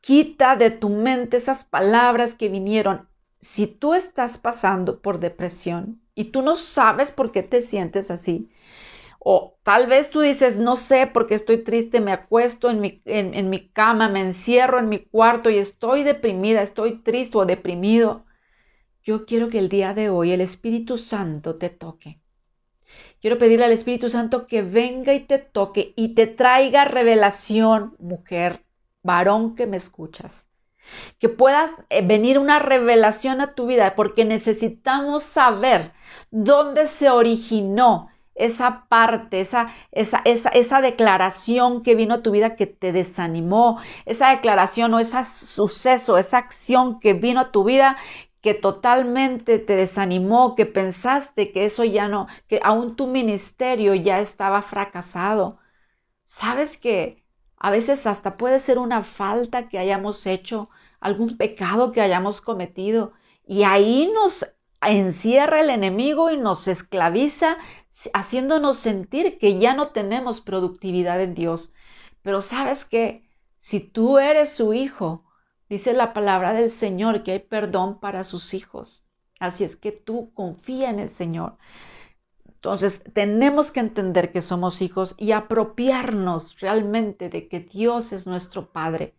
Quita 0.00 0.56
de 0.56 0.70
tu 0.70 0.88
mente 0.88 1.36
esas 1.36 1.64
palabras 1.64 2.34
que 2.34 2.48
vinieron. 2.48 3.10
Si 3.42 3.66
tú 3.66 3.92
estás 3.92 4.38
pasando 4.38 5.02
por 5.02 5.20
depresión 5.20 6.00
y 6.14 6.24
tú 6.32 6.40
no 6.40 6.56
sabes 6.56 7.10
por 7.10 7.30
qué 7.30 7.42
te 7.42 7.60
sientes 7.60 8.10
así, 8.10 8.48
o 9.24 9.56
tal 9.62 9.86
vez 9.86 10.10
tú 10.10 10.20
dices, 10.20 10.58
no 10.58 10.74
sé 10.74 11.06
porque 11.06 11.36
estoy 11.36 11.62
triste, 11.62 12.00
me 12.00 12.10
acuesto 12.10 12.70
en 12.70 12.80
mi, 12.80 13.02
en, 13.04 13.50
mi 13.50 13.68
cama, 13.68 14.08
me 14.08 14.20
encierro 14.20 14.80
en 14.80 14.88
mi 14.88 14.98
cuarto 14.98 15.48
y 15.48 15.58
estoy 15.58 16.02
deprimida, 16.02 16.60
estoy 16.60 16.98
triste 16.98 17.38
o 17.38 17.46
deprimido. 17.46 18.24
Yo 19.04 19.24
quiero 19.24 19.48
que 19.48 19.60
el 19.60 19.68
día 19.68 19.94
de 19.94 20.10
hoy 20.10 20.32
el 20.32 20.40
Espíritu 20.40 20.98
Santo 20.98 21.54
te 21.56 21.70
toque. 21.70 22.18
Quiero 23.20 23.38
pedirle 23.38 23.66
al 23.66 23.70
Espíritu 23.70 24.10
Santo 24.10 24.48
que 24.48 24.62
venga 24.62 25.14
y 25.14 25.20
te 25.20 25.38
toque 25.38 25.92
y 25.94 26.16
te 26.16 26.26
traiga 26.26 26.84
revelación, 26.84 27.94
mujer, 28.00 28.64
varón 29.04 29.54
que 29.54 29.68
me 29.68 29.76
escuchas. 29.76 30.48
Que 31.20 31.28
puedas 31.28 31.70
eh, 31.90 32.04
venir 32.04 32.40
una 32.40 32.58
revelación 32.58 33.40
a 33.40 33.54
tu 33.54 33.66
vida, 33.66 33.94
porque 33.94 34.24
necesitamos 34.24 35.22
saber 35.22 35.92
dónde 36.32 36.88
se 36.88 37.08
originó 37.08 38.08
esa 38.34 38.86
parte, 38.88 39.40
esa, 39.40 39.74
esa, 39.92 40.22
esa, 40.24 40.48
esa, 40.50 40.80
declaración 40.80 41.82
que 41.82 41.94
vino 41.94 42.14
a 42.14 42.22
tu 42.22 42.30
vida 42.30 42.56
que 42.56 42.66
te 42.66 42.92
desanimó, 42.92 43.80
esa 44.06 44.30
declaración 44.30 44.94
o 44.94 45.00
ese 45.00 45.22
suceso, 45.24 46.18
esa 46.18 46.38
acción 46.38 47.00
que 47.00 47.14
vino 47.14 47.40
a 47.40 47.52
tu 47.52 47.64
vida 47.64 47.96
que 48.40 48.54
totalmente 48.54 49.58
te 49.58 49.76
desanimó, 49.76 50.54
que 50.56 50.66
pensaste 50.66 51.52
que 51.52 51.64
eso 51.64 51.84
ya 51.84 52.08
no, 52.08 52.26
que 52.48 52.60
aún 52.62 52.96
tu 52.96 53.06
ministerio 53.06 53.94
ya 53.94 54.20
estaba 54.20 54.62
fracasado. 54.62 55.58
Sabes 56.24 56.76
que 56.76 57.24
a 57.56 57.70
veces 57.70 58.06
hasta 58.06 58.36
puede 58.36 58.58
ser 58.60 58.78
una 58.78 59.04
falta 59.04 59.68
que 59.68 59.78
hayamos 59.78 60.26
hecho, 60.26 60.70
algún 61.00 61.36
pecado 61.36 61.92
que 61.92 62.00
hayamos 62.00 62.40
cometido, 62.40 63.12
y 63.46 63.62
ahí 63.64 64.10
nos 64.12 64.46
encierra 64.90 65.60
el 65.60 65.70
enemigo 65.70 66.30
y 66.30 66.36
nos 66.36 66.66
esclaviza, 66.66 67.56
haciéndonos 68.12 68.78
sentir 68.78 69.38
que 69.38 69.58
ya 69.58 69.74
no 69.74 69.88
tenemos 69.88 70.40
productividad 70.40 71.22
en 71.22 71.34
Dios. 71.34 71.72
Pero 72.22 72.42
sabes 72.42 72.84
que 72.84 73.28
si 73.58 73.80
tú 73.80 74.18
eres 74.18 74.50
su 74.50 74.74
hijo, 74.74 75.24
dice 75.68 75.92
la 75.92 76.12
palabra 76.12 76.52
del 76.52 76.70
Señor 76.70 77.22
que 77.22 77.32
hay 77.32 77.38
perdón 77.38 78.00
para 78.00 78.24
sus 78.24 78.54
hijos. 78.54 79.04
Así 79.38 79.64
es 79.64 79.76
que 79.76 79.92
tú 79.92 80.32
confía 80.34 80.90
en 80.90 80.98
el 80.98 81.08
Señor. 81.08 81.56
Entonces, 82.46 83.02
tenemos 83.12 83.72
que 83.72 83.80
entender 83.80 84.32
que 84.32 84.40
somos 84.40 84.82
hijos 84.82 85.14
y 85.18 85.32
apropiarnos 85.32 86.60
realmente 86.60 87.28
de 87.28 87.48
que 87.48 87.60
Dios 87.60 88.12
es 88.12 88.26
nuestro 88.26 88.70
Padre 88.72 89.14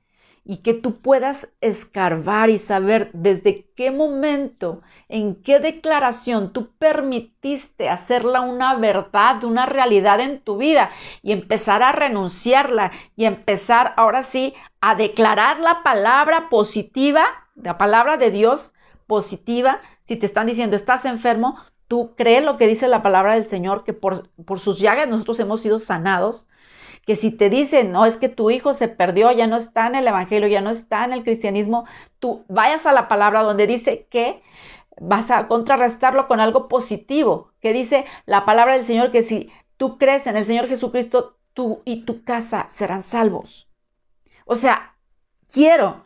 y 0.45 0.57
que 0.57 0.73
tú 0.73 0.99
puedas 0.99 1.49
escarbar 1.61 2.49
y 2.49 2.57
saber 2.57 3.09
desde 3.13 3.65
qué 3.75 3.91
momento, 3.91 4.81
en 5.07 5.35
qué 5.41 5.59
declaración 5.59 6.51
tú 6.51 6.71
permitiste 6.77 7.89
hacerla 7.89 8.41
una 8.41 8.75
verdad, 8.75 9.43
una 9.45 9.65
realidad 9.65 10.19
en 10.19 10.41
tu 10.41 10.57
vida 10.57 10.89
y 11.21 11.31
empezar 11.31 11.81
a 11.81 11.93
renunciarla 11.93 12.91
y 13.15 13.25
empezar 13.25 13.93
ahora 13.95 14.23
sí 14.23 14.53
a 14.81 14.95
declarar 14.95 15.59
la 15.59 15.81
palabra 15.81 16.49
positiva, 16.49 17.23
la 17.55 17.77
palabra 17.77 18.17
de 18.17 18.31
Dios 18.31 18.73
positiva. 19.07 19.79
Si 20.03 20.17
te 20.17 20.25
están 20.25 20.47
diciendo 20.47 20.75
estás 20.75 21.05
enfermo, 21.05 21.57
tú 21.87 22.15
crees 22.17 22.43
lo 22.43 22.57
que 22.57 22.67
dice 22.67 22.89
la 22.89 23.01
palabra 23.01 23.35
del 23.35 23.45
Señor, 23.45 23.85
que 23.85 23.93
por, 23.93 24.29
por 24.45 24.59
sus 24.59 24.79
llagas 24.79 25.07
nosotros 25.07 25.39
hemos 25.39 25.61
sido 25.61 25.79
sanados 25.79 26.47
que 27.05 27.15
si 27.15 27.31
te 27.31 27.49
dicen, 27.49 27.91
no, 27.91 28.05
es 28.05 28.17
que 28.17 28.29
tu 28.29 28.49
hijo 28.49 28.73
se 28.73 28.87
perdió, 28.87 29.31
ya 29.31 29.47
no 29.47 29.57
está 29.57 29.87
en 29.87 29.95
el 29.95 30.07
Evangelio, 30.07 30.47
ya 30.47 30.61
no 30.61 30.69
está 30.69 31.03
en 31.03 31.13
el 31.13 31.23
cristianismo, 31.23 31.85
tú 32.19 32.45
vayas 32.47 32.85
a 32.85 32.93
la 32.93 33.07
palabra 33.07 33.43
donde 33.43 33.67
dice 33.67 34.07
que 34.09 34.41
vas 34.99 35.31
a 35.31 35.47
contrarrestarlo 35.47 36.27
con 36.27 36.39
algo 36.39 36.67
positivo, 36.67 37.51
que 37.59 37.73
dice 37.73 38.05
la 38.25 38.45
palabra 38.45 38.75
del 38.75 38.85
Señor 38.85 39.11
que 39.11 39.23
si 39.23 39.51
tú 39.77 39.97
crees 39.97 40.27
en 40.27 40.37
el 40.37 40.45
Señor 40.45 40.67
Jesucristo, 40.67 41.37
tú 41.53 41.81
y 41.85 42.05
tu 42.05 42.23
casa 42.23 42.67
serán 42.69 43.03
salvos. 43.03 43.67
O 44.45 44.55
sea, 44.55 44.95
quiero 45.51 46.05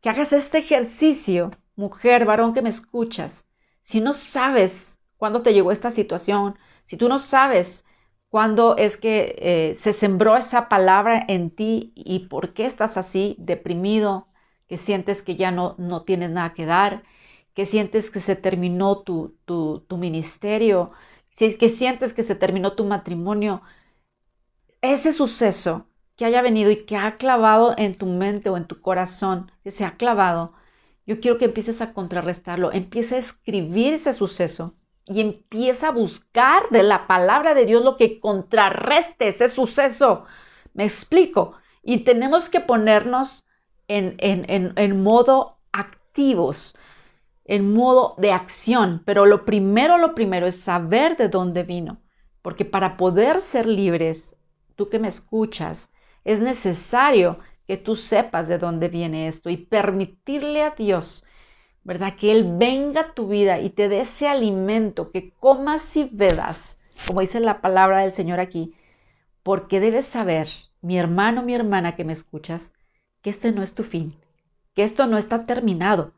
que 0.00 0.10
hagas 0.10 0.32
este 0.32 0.58
ejercicio, 0.58 1.52
mujer, 1.76 2.24
varón 2.24 2.52
que 2.52 2.62
me 2.62 2.68
escuchas. 2.68 3.46
Si 3.80 4.00
no 4.00 4.12
sabes 4.12 4.98
cuándo 5.16 5.42
te 5.42 5.52
llegó 5.52 5.72
esta 5.72 5.90
situación, 5.90 6.58
si 6.84 6.96
tú 6.96 7.08
no 7.08 7.18
sabes 7.18 7.84
cuándo 8.34 8.76
es 8.76 8.96
que 8.96 9.36
eh, 9.38 9.76
se 9.76 9.92
sembró 9.92 10.36
esa 10.36 10.68
palabra 10.68 11.24
en 11.28 11.50
ti 11.50 11.92
y 11.94 12.26
por 12.26 12.52
qué 12.52 12.66
estás 12.66 12.96
así, 12.96 13.36
deprimido, 13.38 14.26
que 14.66 14.76
sientes 14.76 15.22
que 15.22 15.36
ya 15.36 15.52
no, 15.52 15.76
no 15.78 16.02
tienes 16.02 16.30
nada 16.30 16.52
que 16.52 16.66
dar, 16.66 17.04
que 17.54 17.64
sientes 17.64 18.10
que 18.10 18.18
se 18.18 18.34
terminó 18.34 19.02
tu, 19.02 19.36
tu, 19.44 19.84
tu 19.86 19.98
ministerio, 19.98 20.90
que 21.38 21.68
sientes 21.68 22.12
que 22.12 22.24
se 22.24 22.34
terminó 22.34 22.72
tu 22.72 22.84
matrimonio. 22.84 23.62
Ese 24.80 25.12
suceso 25.12 25.86
que 26.16 26.24
haya 26.24 26.42
venido 26.42 26.72
y 26.72 26.86
que 26.86 26.96
ha 26.96 27.18
clavado 27.18 27.72
en 27.78 27.96
tu 27.96 28.06
mente 28.06 28.50
o 28.50 28.56
en 28.56 28.66
tu 28.66 28.80
corazón, 28.80 29.52
que 29.62 29.70
se 29.70 29.84
ha 29.84 29.96
clavado, 29.96 30.54
yo 31.06 31.20
quiero 31.20 31.38
que 31.38 31.44
empieces 31.44 31.80
a 31.80 31.92
contrarrestarlo, 31.92 32.72
empieza 32.72 33.14
a 33.14 33.18
escribir 33.18 33.94
ese 33.94 34.12
suceso 34.12 34.74
y 35.06 35.20
empieza 35.20 35.88
a 35.88 35.92
buscar 35.92 36.68
de 36.70 36.82
la 36.82 37.06
palabra 37.06 37.54
de 37.54 37.66
Dios 37.66 37.84
lo 37.84 37.96
que 37.96 38.20
contrarreste 38.20 39.28
ese 39.28 39.48
suceso. 39.48 40.24
Me 40.72 40.84
explico. 40.84 41.54
Y 41.82 41.98
tenemos 42.04 42.48
que 42.48 42.60
ponernos 42.60 43.46
en, 43.88 44.16
en, 44.18 44.72
en, 44.76 45.02
modo 45.02 45.58
activos, 45.72 46.74
en 47.44 47.74
modo 47.74 48.14
de 48.16 48.32
acción. 48.32 49.02
Pero 49.04 49.26
lo 49.26 49.44
primero, 49.44 49.98
lo 49.98 50.14
primero 50.14 50.46
es 50.46 50.58
saber 50.58 51.16
de 51.16 51.28
dónde 51.28 51.64
vino. 51.64 52.00
Porque 52.40 52.64
para 52.64 52.96
poder 52.96 53.42
ser 53.42 53.66
libres, 53.66 54.36
tú 54.74 54.88
que 54.88 54.98
me 54.98 55.08
escuchas, 55.08 55.92
es 56.24 56.40
necesario 56.40 57.38
que 57.66 57.76
tú 57.76 57.96
sepas 57.96 58.48
de 58.48 58.58
dónde 58.58 58.88
viene 58.88 59.26
esto 59.26 59.50
y 59.50 59.56
permitirle 59.58 60.62
a 60.62 60.70
Dios 60.70 61.24
¿verdad? 61.84 62.16
Que 62.16 62.32
Él 62.32 62.56
venga 62.56 63.00
a 63.02 63.14
tu 63.14 63.28
vida 63.28 63.60
y 63.60 63.70
te 63.70 63.88
dé 63.88 64.00
ese 64.00 64.26
alimento, 64.26 65.10
que 65.10 65.30
comas 65.38 65.96
y 65.96 66.08
bebas, 66.10 66.80
como 67.06 67.20
dice 67.20 67.40
la 67.40 67.60
palabra 67.60 68.00
del 68.00 68.12
Señor 68.12 68.40
aquí, 68.40 68.74
porque 69.42 69.80
debes 69.80 70.06
saber, 70.06 70.48
mi 70.80 70.98
hermano, 70.98 71.42
mi 71.42 71.54
hermana 71.54 71.94
que 71.94 72.04
me 72.04 72.14
escuchas, 72.14 72.72
que 73.20 73.30
este 73.30 73.52
no 73.52 73.62
es 73.62 73.74
tu 73.74 73.84
fin, 73.84 74.16
que 74.74 74.84
esto 74.84 75.06
no 75.06 75.18
está 75.18 75.46
terminado, 75.46 76.14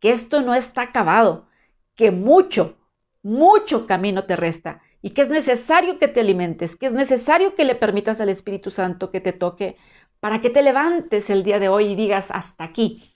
que 0.00 0.10
esto 0.12 0.40
no 0.40 0.54
está 0.54 0.82
acabado, 0.82 1.46
que 1.94 2.10
mucho, 2.10 2.76
mucho 3.22 3.86
camino 3.86 4.24
te 4.24 4.36
resta 4.36 4.80
y 5.02 5.10
que 5.10 5.22
es 5.22 5.28
necesario 5.28 5.98
que 5.98 6.08
te 6.08 6.20
alimentes, 6.20 6.76
que 6.76 6.86
es 6.86 6.92
necesario 6.92 7.54
que 7.54 7.64
le 7.64 7.74
permitas 7.74 8.20
al 8.20 8.30
Espíritu 8.30 8.70
Santo 8.70 9.10
que 9.10 9.20
te 9.20 9.32
toque 9.32 9.76
para 10.18 10.40
que 10.40 10.50
te 10.50 10.62
levantes 10.62 11.30
el 11.30 11.44
día 11.44 11.58
de 11.58 11.68
hoy 11.68 11.86
y 11.88 11.96
digas 11.96 12.30
hasta 12.30 12.64
aquí, 12.64 13.14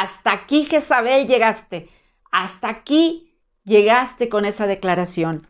hasta 0.00 0.32
aquí, 0.32 0.64
Jezabel, 0.64 1.28
llegaste. 1.28 1.88
Hasta 2.32 2.68
aquí 2.68 3.32
llegaste 3.62 4.28
con 4.28 4.44
esa 4.44 4.66
declaración. 4.66 5.46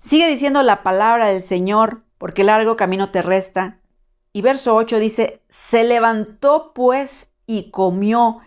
Sigue 0.00 0.28
diciendo 0.28 0.62
la 0.62 0.82
palabra 0.82 1.28
del 1.28 1.42
Señor, 1.42 2.02
porque 2.16 2.42
largo 2.42 2.76
camino 2.76 3.10
te 3.10 3.20
resta. 3.20 3.78
Y 4.32 4.40
verso 4.40 4.74
8 4.74 4.98
dice, 4.98 5.42
se 5.50 5.84
levantó 5.84 6.72
pues 6.74 7.30
y 7.46 7.70
comió 7.70 8.40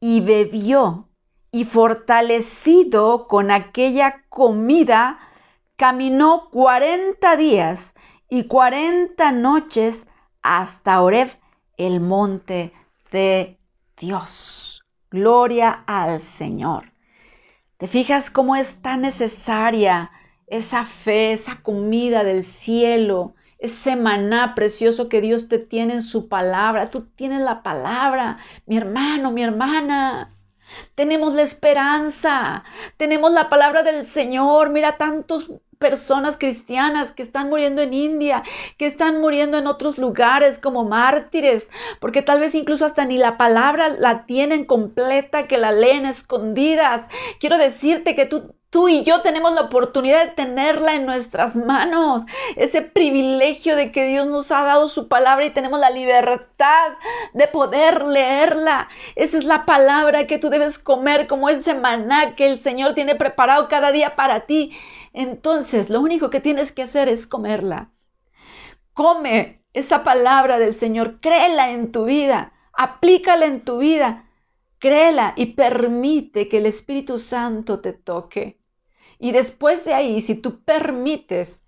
y 0.00 0.20
bebió, 0.20 1.08
y 1.50 1.64
fortalecido 1.64 3.26
con 3.26 3.50
aquella 3.50 4.22
comida, 4.28 5.18
caminó 5.76 6.50
cuarenta 6.50 7.36
días 7.36 7.94
y 8.28 8.44
cuarenta 8.44 9.32
noches 9.32 10.06
hasta 10.42 11.00
Oreb, 11.00 11.30
el 11.78 12.00
monte 12.00 12.72
de 13.10 13.58
Dios. 13.96 14.84
Gloria 15.10 15.84
al 15.86 16.20
Señor. 16.20 16.92
¿Te 17.76 17.88
fijas 17.88 18.30
cómo 18.30 18.56
es 18.56 18.80
tan 18.82 19.02
necesaria 19.02 20.10
esa 20.46 20.84
fe, 20.84 21.32
esa 21.32 21.60
comida 21.62 22.24
del 22.24 22.44
cielo, 22.44 23.34
ese 23.58 23.96
maná 23.96 24.54
precioso 24.54 25.08
que 25.08 25.20
Dios 25.20 25.48
te 25.48 25.58
tiene 25.58 25.94
en 25.94 26.02
su 26.02 26.28
palabra? 26.28 26.90
Tú 26.90 27.06
tienes 27.06 27.40
la 27.40 27.62
palabra, 27.62 28.38
mi 28.66 28.76
hermano, 28.76 29.30
mi 29.30 29.42
hermana. 29.42 30.34
Tenemos 30.94 31.34
la 31.34 31.42
esperanza, 31.42 32.64
tenemos 32.96 33.32
la 33.32 33.48
palabra 33.48 33.82
del 33.82 34.06
Señor. 34.06 34.70
Mira 34.70 34.96
tantos 34.96 35.50
personas 35.78 36.36
cristianas 36.38 37.12
que 37.12 37.22
están 37.22 37.48
muriendo 37.48 37.82
en 37.82 37.94
India, 37.94 38.42
que 38.78 38.86
están 38.86 39.20
muriendo 39.20 39.58
en 39.58 39.66
otros 39.66 39.98
lugares 39.98 40.58
como 40.58 40.84
mártires, 40.84 41.70
porque 42.00 42.22
tal 42.22 42.40
vez 42.40 42.54
incluso 42.54 42.84
hasta 42.84 43.04
ni 43.04 43.18
la 43.18 43.36
palabra 43.36 43.88
la 43.88 44.26
tienen 44.26 44.64
completa, 44.64 45.46
que 45.46 45.58
la 45.58 45.72
leen 45.72 46.06
escondidas. 46.06 47.08
Quiero 47.38 47.58
decirte 47.58 48.14
que 48.14 48.26
tú 48.26 48.54
Tú 48.74 48.88
y 48.88 49.04
yo 49.04 49.22
tenemos 49.22 49.52
la 49.52 49.60
oportunidad 49.60 50.24
de 50.24 50.32
tenerla 50.32 50.96
en 50.96 51.06
nuestras 51.06 51.54
manos, 51.54 52.24
ese 52.56 52.82
privilegio 52.82 53.76
de 53.76 53.92
que 53.92 54.04
Dios 54.04 54.26
nos 54.26 54.50
ha 54.50 54.64
dado 54.64 54.88
su 54.88 55.06
palabra 55.06 55.46
y 55.46 55.50
tenemos 55.50 55.78
la 55.78 55.90
libertad 55.90 56.88
de 57.34 57.46
poder 57.46 58.04
leerla. 58.04 58.88
Esa 59.14 59.38
es 59.38 59.44
la 59.44 59.64
palabra 59.64 60.26
que 60.26 60.40
tú 60.40 60.50
debes 60.50 60.80
comer 60.80 61.28
como 61.28 61.48
ese 61.48 61.74
maná 61.74 62.34
que 62.34 62.50
el 62.50 62.58
Señor 62.58 62.94
tiene 62.94 63.14
preparado 63.14 63.68
cada 63.68 63.92
día 63.92 64.16
para 64.16 64.40
ti. 64.40 64.76
Entonces, 65.14 65.88
lo 65.88 66.00
único 66.00 66.28
que 66.28 66.40
tienes 66.40 66.72
que 66.72 66.82
hacer 66.82 67.08
es 67.08 67.26
comerla. 67.26 67.92
Come 68.92 69.62
esa 69.72 70.04
palabra 70.04 70.58
del 70.58 70.74
Señor, 70.74 71.20
créela 71.20 71.70
en 71.70 71.92
tu 71.92 72.04
vida, 72.04 72.52
aplícala 72.72 73.46
en 73.46 73.64
tu 73.64 73.78
vida, 73.78 74.28
créela 74.78 75.32
y 75.36 75.46
permite 75.54 76.48
que 76.48 76.58
el 76.58 76.66
Espíritu 76.66 77.18
Santo 77.18 77.80
te 77.80 77.92
toque. 77.92 78.58
Y 79.18 79.32
después 79.32 79.84
de 79.84 79.94
ahí, 79.94 80.20
si 80.20 80.34
tú 80.34 80.62
permites. 80.64 81.62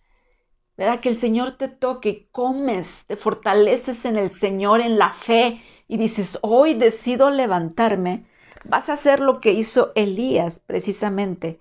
Que 0.76 1.08
el 1.08 1.16
Señor 1.16 1.56
te 1.56 1.68
toque, 1.68 2.28
comes, 2.32 3.06
te 3.06 3.16
fortaleces 3.16 4.04
en 4.04 4.18
el 4.18 4.30
Señor, 4.30 4.82
en 4.82 4.98
la 4.98 5.14
fe, 5.14 5.62
y 5.88 5.96
dices, 5.96 6.38
hoy 6.42 6.74
decido 6.74 7.30
levantarme, 7.30 8.26
vas 8.64 8.90
a 8.90 8.92
hacer 8.92 9.20
lo 9.20 9.40
que 9.40 9.52
hizo 9.52 9.92
Elías 9.94 10.60
precisamente. 10.60 11.60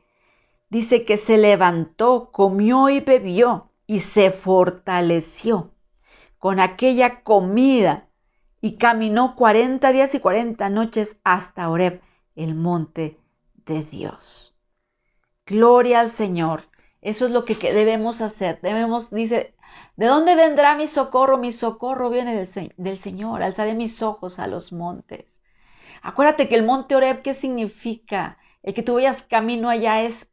Dice 0.75 1.05
que 1.05 1.15
se 1.15 1.37
levantó, 1.37 2.31
comió 2.33 2.89
y 2.89 2.99
bebió 2.99 3.71
y 3.87 4.01
se 4.01 4.29
fortaleció 4.29 5.71
con 6.37 6.59
aquella 6.59 7.23
comida 7.23 8.09
y 8.59 8.75
caminó 8.75 9.37
cuarenta 9.37 9.93
días 9.93 10.13
y 10.15 10.19
cuarenta 10.19 10.69
noches 10.69 11.17
hasta 11.23 11.69
Oreb, 11.69 12.01
el 12.35 12.55
monte 12.55 13.17
de 13.65 13.85
Dios. 13.85 14.53
Gloria 15.45 16.01
al 16.01 16.09
Señor. 16.09 16.65
Eso 16.99 17.27
es 17.27 17.31
lo 17.31 17.45
que 17.45 17.55
debemos 17.55 18.19
hacer. 18.19 18.59
Debemos, 18.61 19.11
dice, 19.11 19.55
¿de 19.95 20.05
dónde 20.07 20.35
vendrá 20.35 20.75
mi 20.75 20.89
socorro? 20.89 21.37
Mi 21.37 21.53
socorro 21.53 22.09
viene 22.09 22.35
del, 22.35 22.73
del 22.75 22.97
Señor. 22.99 23.43
Alzaré 23.43 23.75
mis 23.75 24.01
ojos 24.01 24.39
a 24.39 24.47
los 24.47 24.73
montes. 24.73 25.41
Acuérdate 26.01 26.49
que 26.49 26.55
el 26.55 26.65
monte 26.65 26.97
Oreb, 26.97 27.21
¿qué 27.21 27.33
significa? 27.33 28.37
El 28.61 28.73
que 28.73 28.83
tú 28.83 28.95
vayas 28.95 29.23
camino 29.23 29.69
allá 29.69 30.01
es 30.01 30.27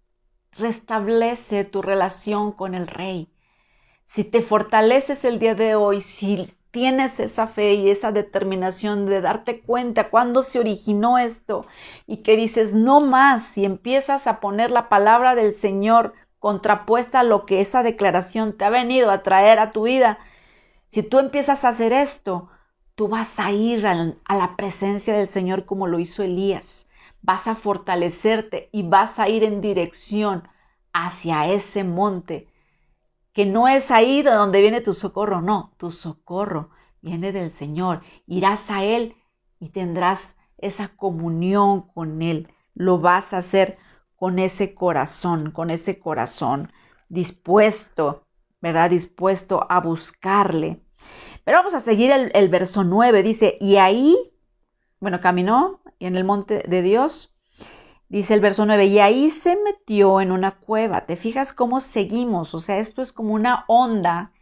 restablece 0.56 1.64
tu 1.64 1.82
relación 1.82 2.52
con 2.52 2.74
el 2.74 2.86
Rey. 2.86 3.28
Si 4.06 4.24
te 4.24 4.42
fortaleces 4.42 5.24
el 5.24 5.38
día 5.38 5.54
de 5.54 5.74
hoy, 5.74 6.00
si 6.00 6.52
tienes 6.70 7.20
esa 7.20 7.46
fe 7.46 7.74
y 7.74 7.90
esa 7.90 8.12
determinación 8.12 9.06
de 9.06 9.20
darte 9.20 9.60
cuenta 9.60 10.10
cuándo 10.10 10.42
se 10.42 10.58
originó 10.58 11.18
esto 11.18 11.66
y 12.06 12.18
que 12.18 12.36
dices 12.36 12.74
no 12.74 13.00
más, 13.00 13.42
si 13.42 13.64
empiezas 13.64 14.26
a 14.26 14.40
poner 14.40 14.70
la 14.70 14.88
palabra 14.88 15.34
del 15.34 15.52
Señor 15.52 16.14
contrapuesta 16.38 17.20
a 17.20 17.24
lo 17.24 17.46
que 17.46 17.60
esa 17.60 17.82
declaración 17.82 18.56
te 18.56 18.64
ha 18.64 18.70
venido 18.70 19.10
a 19.10 19.22
traer 19.22 19.58
a 19.58 19.70
tu 19.70 19.84
vida, 19.84 20.18
si 20.86 21.02
tú 21.02 21.18
empiezas 21.18 21.64
a 21.64 21.68
hacer 21.68 21.92
esto, 21.92 22.50
tú 22.94 23.08
vas 23.08 23.38
a 23.38 23.52
ir 23.52 23.86
a, 23.86 23.94
la 24.28 24.56
presencia 24.56 25.14
del 25.14 25.28
Señor 25.28 25.66
como 25.66 25.86
lo 25.86 25.98
hizo 25.98 26.22
Elías, 26.22 26.88
vas 27.22 27.46
a 27.46 27.54
fortalecerte 27.54 28.68
y 28.72 28.82
vas 28.82 29.18
a 29.18 29.28
ir 29.28 29.44
en 29.44 29.60
dirección 29.60 30.48
hacia 30.92 31.46
ese 31.46 31.84
monte 31.84 32.48
que 33.32 33.46
no 33.46 33.68
es 33.68 33.90
ahí 33.90 34.22
de 34.22 34.30
donde 34.30 34.60
viene 34.60 34.80
tu 34.82 34.94
socorro, 34.94 35.40
no, 35.40 35.72
tu 35.78 35.90
socorro 35.90 36.70
viene 37.00 37.32
del 37.32 37.50
Señor. 37.50 38.02
Irás 38.26 38.70
a 38.70 38.84
Él 38.84 39.16
y 39.58 39.70
tendrás 39.70 40.36
esa 40.58 40.88
comunión 40.88 41.82
con 41.82 42.20
Él. 42.22 42.48
Lo 42.74 42.98
vas 42.98 43.32
a 43.32 43.38
hacer 43.38 43.78
con 44.16 44.38
ese 44.38 44.74
corazón, 44.74 45.50
con 45.50 45.70
ese 45.70 45.98
corazón 45.98 46.72
dispuesto, 47.08 48.26
¿verdad? 48.60 48.90
Dispuesto 48.90 49.66
a 49.68 49.80
buscarle. 49.80 50.80
Pero 51.44 51.58
vamos 51.58 51.74
a 51.74 51.80
seguir 51.80 52.10
el, 52.10 52.48
verso 52.48 52.84
9. 52.84 53.22
Dice, 53.22 53.56
y 53.60 53.76
ahí, 53.76 54.16
bueno, 55.00 55.20
caminó 55.20 55.81
en 56.06 56.16
el 56.16 56.24
monte 56.24 56.62
de 56.66 56.82
Dios 56.82 57.32
Dice 58.12 58.34
el 58.34 58.40
verso 58.40 58.66
9, 58.66 58.84
y 58.84 58.98
ahí 58.98 59.30
se 59.30 59.56
metió 59.56 60.20
en 60.20 60.32
una 60.32 60.58
cueva. 60.58 61.06
¿Te 61.06 61.16
fijas 61.16 61.54
cómo 61.54 61.80
seguimos? 61.80 62.54
O 62.54 62.60
sea, 62.60 62.76
esto 62.76 63.00
es 63.00 63.10
como 63.10 63.32
una 63.32 63.64
onda 63.68 64.32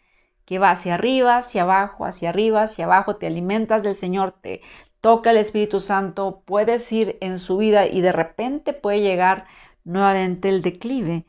que 0.44 0.58
va 0.58 0.72
hacia 0.72 0.94
arriba, 0.94 1.36
hacia 1.36 1.62
abajo, 1.62 2.04
hacia 2.04 2.30
arriba, 2.30 2.62
hacia 2.64 2.86
abajo, 2.86 3.14
te 3.14 3.28
alimentas 3.28 3.84
del 3.84 3.94
Señor, 3.94 4.34
te 4.42 4.60
toca 5.00 5.30
el 5.30 5.36
Espíritu 5.36 5.78
Santo, 5.78 6.42
puedes 6.44 6.90
ir 6.90 7.16
en 7.20 7.38
su 7.38 7.58
vida 7.58 7.86
y 7.86 8.00
de 8.00 8.10
repente 8.10 8.72
puede 8.72 9.02
llegar 9.02 9.46
nuevamente 9.84 10.48
el 10.48 10.62
declive. 10.62 11.24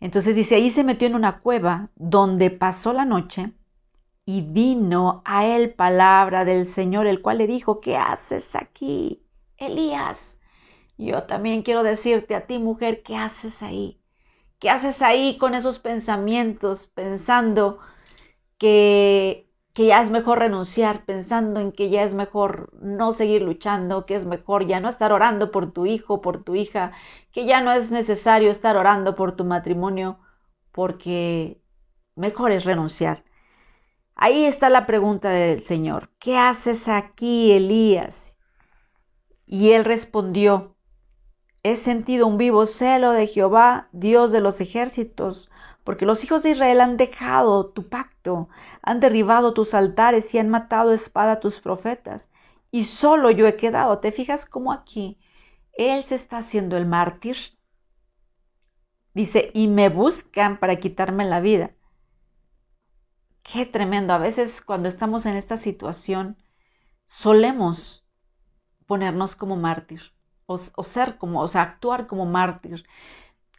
Entonces 0.00 0.34
dice, 0.34 0.56
ahí 0.56 0.70
se 0.70 0.82
metió 0.82 1.06
en 1.06 1.14
una 1.14 1.38
cueva 1.38 1.90
donde 1.94 2.50
pasó 2.50 2.92
la 2.92 3.04
noche 3.04 3.52
y 4.24 4.40
vino 4.42 5.22
a 5.24 5.46
él 5.46 5.74
palabra 5.74 6.44
del 6.44 6.66
Señor, 6.66 7.06
el 7.06 7.22
cual 7.22 7.38
le 7.38 7.46
dijo, 7.46 7.80
¿qué 7.80 7.96
haces 7.96 8.56
aquí, 8.56 9.22
Elías? 9.58 10.40
Yo 10.98 11.24
también 11.24 11.62
quiero 11.62 11.82
decirte 11.82 12.34
a 12.34 12.46
ti, 12.46 12.58
mujer, 12.58 13.02
¿qué 13.02 13.16
haces 13.16 13.62
ahí? 13.62 14.00
¿Qué 14.60 14.70
haces 14.70 15.02
ahí 15.02 15.38
con 15.38 15.54
esos 15.54 15.78
pensamientos, 15.80 16.88
pensando 16.94 17.80
que, 18.58 19.48
que 19.74 19.86
ya 19.86 20.02
es 20.02 20.10
mejor 20.10 20.38
renunciar, 20.40 21.04
pensando 21.04 21.60
en 21.60 21.72
que 21.72 21.90
ya 21.90 22.04
es 22.04 22.14
mejor 22.14 22.70
no 22.82 23.12
seguir 23.12 23.42
luchando, 23.42 24.06
que 24.06 24.16
es 24.16 24.26
mejor 24.26 24.66
ya 24.66 24.80
no 24.80 24.88
estar 24.88 25.12
orando 25.12 25.50
por 25.50 25.72
tu 25.72 25.86
hijo, 25.86 26.20
por 26.20 26.44
tu 26.44 26.54
hija, 26.54 26.92
que 27.32 27.46
ya 27.46 27.62
no 27.62 27.72
es 27.72 27.90
necesario 27.90 28.50
estar 28.50 28.76
orando 28.76 29.14
por 29.16 29.32
tu 29.36 29.44
matrimonio, 29.44 30.18
porque 30.72 31.60
mejor 32.16 32.52
es 32.52 32.64
renunciar? 32.64 33.24
Ahí 34.14 34.44
está 34.44 34.68
la 34.70 34.86
pregunta 34.86 35.30
del 35.30 35.62
Señor. 35.64 36.10
¿Qué 36.18 36.36
haces 36.36 36.88
aquí, 36.88 37.52
Elías? 37.52 38.27
Y 39.50 39.72
él 39.72 39.86
respondió, 39.86 40.76
He 41.62 41.76
sentido 41.76 42.26
un 42.26 42.36
vivo 42.36 42.66
celo 42.66 43.12
de 43.12 43.26
Jehová, 43.26 43.88
Dios 43.92 44.30
de 44.30 44.42
los 44.42 44.60
ejércitos, 44.60 45.50
porque 45.84 46.04
los 46.04 46.22
hijos 46.22 46.42
de 46.42 46.50
Israel 46.50 46.82
han 46.82 46.98
dejado 46.98 47.70
tu 47.70 47.88
pacto, 47.88 48.50
han 48.82 49.00
derribado 49.00 49.54
tus 49.54 49.72
altares 49.72 50.34
y 50.34 50.38
han 50.38 50.50
matado 50.50 50.92
espada 50.92 51.32
a 51.32 51.40
tus 51.40 51.60
profetas, 51.60 52.30
y 52.70 52.84
solo 52.84 53.30
yo 53.30 53.46
he 53.46 53.56
quedado. 53.56 54.00
¿Te 54.00 54.12
fijas 54.12 54.44
cómo 54.44 54.70
aquí 54.70 55.18
él 55.72 56.04
se 56.04 56.16
está 56.16 56.36
haciendo 56.38 56.76
el 56.76 56.84
mártir? 56.84 57.38
Dice, 59.14 59.50
y 59.54 59.66
me 59.68 59.88
buscan 59.88 60.60
para 60.60 60.76
quitarme 60.76 61.24
la 61.24 61.40
vida. 61.40 61.70
Qué 63.42 63.64
tremendo. 63.64 64.12
A 64.12 64.18
veces 64.18 64.60
cuando 64.60 64.90
estamos 64.90 65.24
en 65.24 65.36
esta 65.36 65.56
situación, 65.56 66.36
solemos 67.06 68.04
ponernos 68.88 69.36
como 69.36 69.56
mártir 69.56 70.00
o, 70.46 70.58
ser 70.58 71.18
como, 71.18 71.42
o 71.42 71.48
sea, 71.48 71.62
actuar 71.62 72.06
como 72.06 72.24
mártir, 72.24 72.86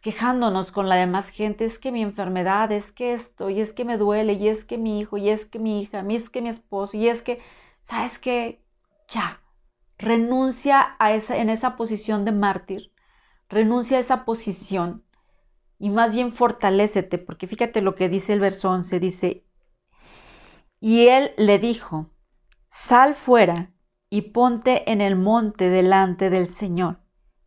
quejándonos 0.02 0.72
con 0.72 0.90
la 0.90 0.96
demás 0.96 1.30
gente, 1.30 1.66
es 1.66 1.78
que 1.78 1.92
mi 1.92 2.02
enfermedad, 2.02 2.72
es 2.72 2.92
que 2.92 3.14
esto, 3.14 3.52
y 3.52 3.62
es 3.62 3.72
que 3.72 3.86
me 3.86 3.98
duele, 3.98 4.34
y 4.34 4.48
es 4.48 4.66
que 4.66 4.80
mi 4.80 5.00
hijo, 5.00 5.18
y 5.18 5.30
es 5.30 5.46
que 5.46 5.60
mi 5.60 5.82
hija, 5.82 6.04
y 6.10 6.16
es 6.16 6.32
que 6.32 6.42
mi 6.42 6.50
esposo, 6.50 6.98
y 6.98 7.08
es 7.08 7.22
que, 7.22 7.40
¿sabes 7.84 8.18
qué? 8.18 8.64
Ya, 9.08 9.40
renuncia 10.00 10.96
a 10.98 11.14
esa, 11.14 11.38
en 11.38 11.52
esa 11.52 11.76
posición 11.76 12.26
de 12.26 12.32
mártir, 12.32 12.92
renuncia 13.50 13.98
a 13.98 14.02
esa 14.02 14.26
posición 14.26 15.04
y 15.78 15.92
más 15.92 16.12
bien 16.14 16.34
fortalécete, 16.34 17.20
porque 17.20 17.48
fíjate 17.48 17.82
lo 17.82 17.94
que 17.94 18.10
dice 18.10 18.34
el 18.34 18.40
verso 18.40 18.72
11, 18.72 19.00
dice, 19.00 19.46
y 20.80 21.08
él 21.08 21.34
le 21.38 21.60
dijo, 21.60 22.10
sal 22.70 23.14
fuera 23.14 23.72
y 24.10 24.22
ponte 24.34 24.92
en 24.92 25.02
el 25.02 25.16
monte 25.16 25.70
delante 25.70 26.30
del 26.30 26.48
Señor. 26.48 27.00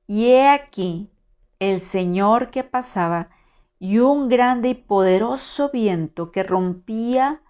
Y 0.07 0.27
he 0.27 0.49
aquí 0.49 1.11
el 1.59 1.81
Señor 1.81 2.51
que 2.51 2.65
pasaba 2.65 3.31
y 3.79 3.99
un 3.99 4.29
grande 4.29 4.71
y 4.71 4.75
poderoso 4.75 5.71
viento 5.71 6.31
que 6.31 6.43
rompía 6.43 7.43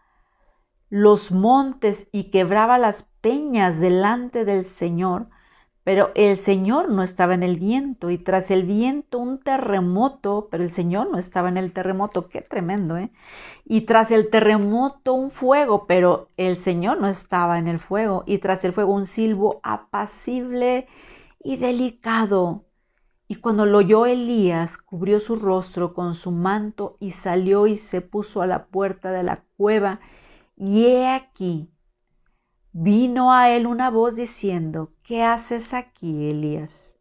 los 0.88 1.32
montes 1.32 2.08
y 2.12 2.24
quebraba 2.24 2.78
las 2.78 3.04
peñas 3.20 3.80
delante 3.80 4.44
del 4.44 4.64
Señor 4.64 5.28
pero 5.84 6.12
el 6.14 6.36
Señor 6.36 6.90
no 6.90 7.02
estaba 7.02 7.34
en 7.34 7.42
el 7.42 7.56
viento 7.56 8.10
y 8.10 8.18
tras 8.18 8.50
el 8.50 8.64
viento 8.64 9.18
un 9.18 9.38
terremoto, 9.38 10.48
pero 10.50 10.62
el 10.62 10.70
Señor 10.70 11.10
no 11.10 11.18
estaba 11.18 11.48
en 11.48 11.56
el 11.56 11.72
terremoto, 11.72 12.28
qué 12.28 12.40
tremendo, 12.40 12.96
¿eh? 12.96 13.10
Y 13.64 13.82
tras 13.82 14.12
el 14.12 14.30
terremoto 14.30 15.14
un 15.14 15.30
fuego, 15.30 15.86
pero 15.86 16.28
el 16.36 16.56
Señor 16.56 17.00
no 17.00 17.08
estaba 17.08 17.58
en 17.58 17.66
el 17.66 17.80
fuego 17.80 18.22
y 18.26 18.38
tras 18.38 18.64
el 18.64 18.72
fuego 18.72 18.92
un 18.92 19.06
silbo 19.06 19.60
apacible 19.64 20.86
y 21.42 21.56
delicado. 21.56 22.64
Y 23.26 23.36
cuando 23.36 23.66
lo 23.66 23.78
oyó 23.78 24.06
Elías, 24.06 24.78
cubrió 24.78 25.18
su 25.18 25.36
rostro 25.36 25.94
con 25.94 26.14
su 26.14 26.30
manto 26.30 26.96
y 27.00 27.10
salió 27.10 27.66
y 27.66 27.76
se 27.76 28.02
puso 28.02 28.42
a 28.42 28.46
la 28.46 28.66
puerta 28.66 29.10
de 29.10 29.22
la 29.24 29.44
cueva. 29.56 30.00
Y 30.56 30.84
he 30.84 31.08
aquí 31.08 31.72
vino 32.72 33.32
a 33.32 33.50
él 33.50 33.66
una 33.66 33.90
voz 33.90 34.16
diciendo, 34.16 34.92
¿qué 35.12 35.22
haces 35.22 35.74
aquí, 35.74 36.30
Elías? 36.30 36.98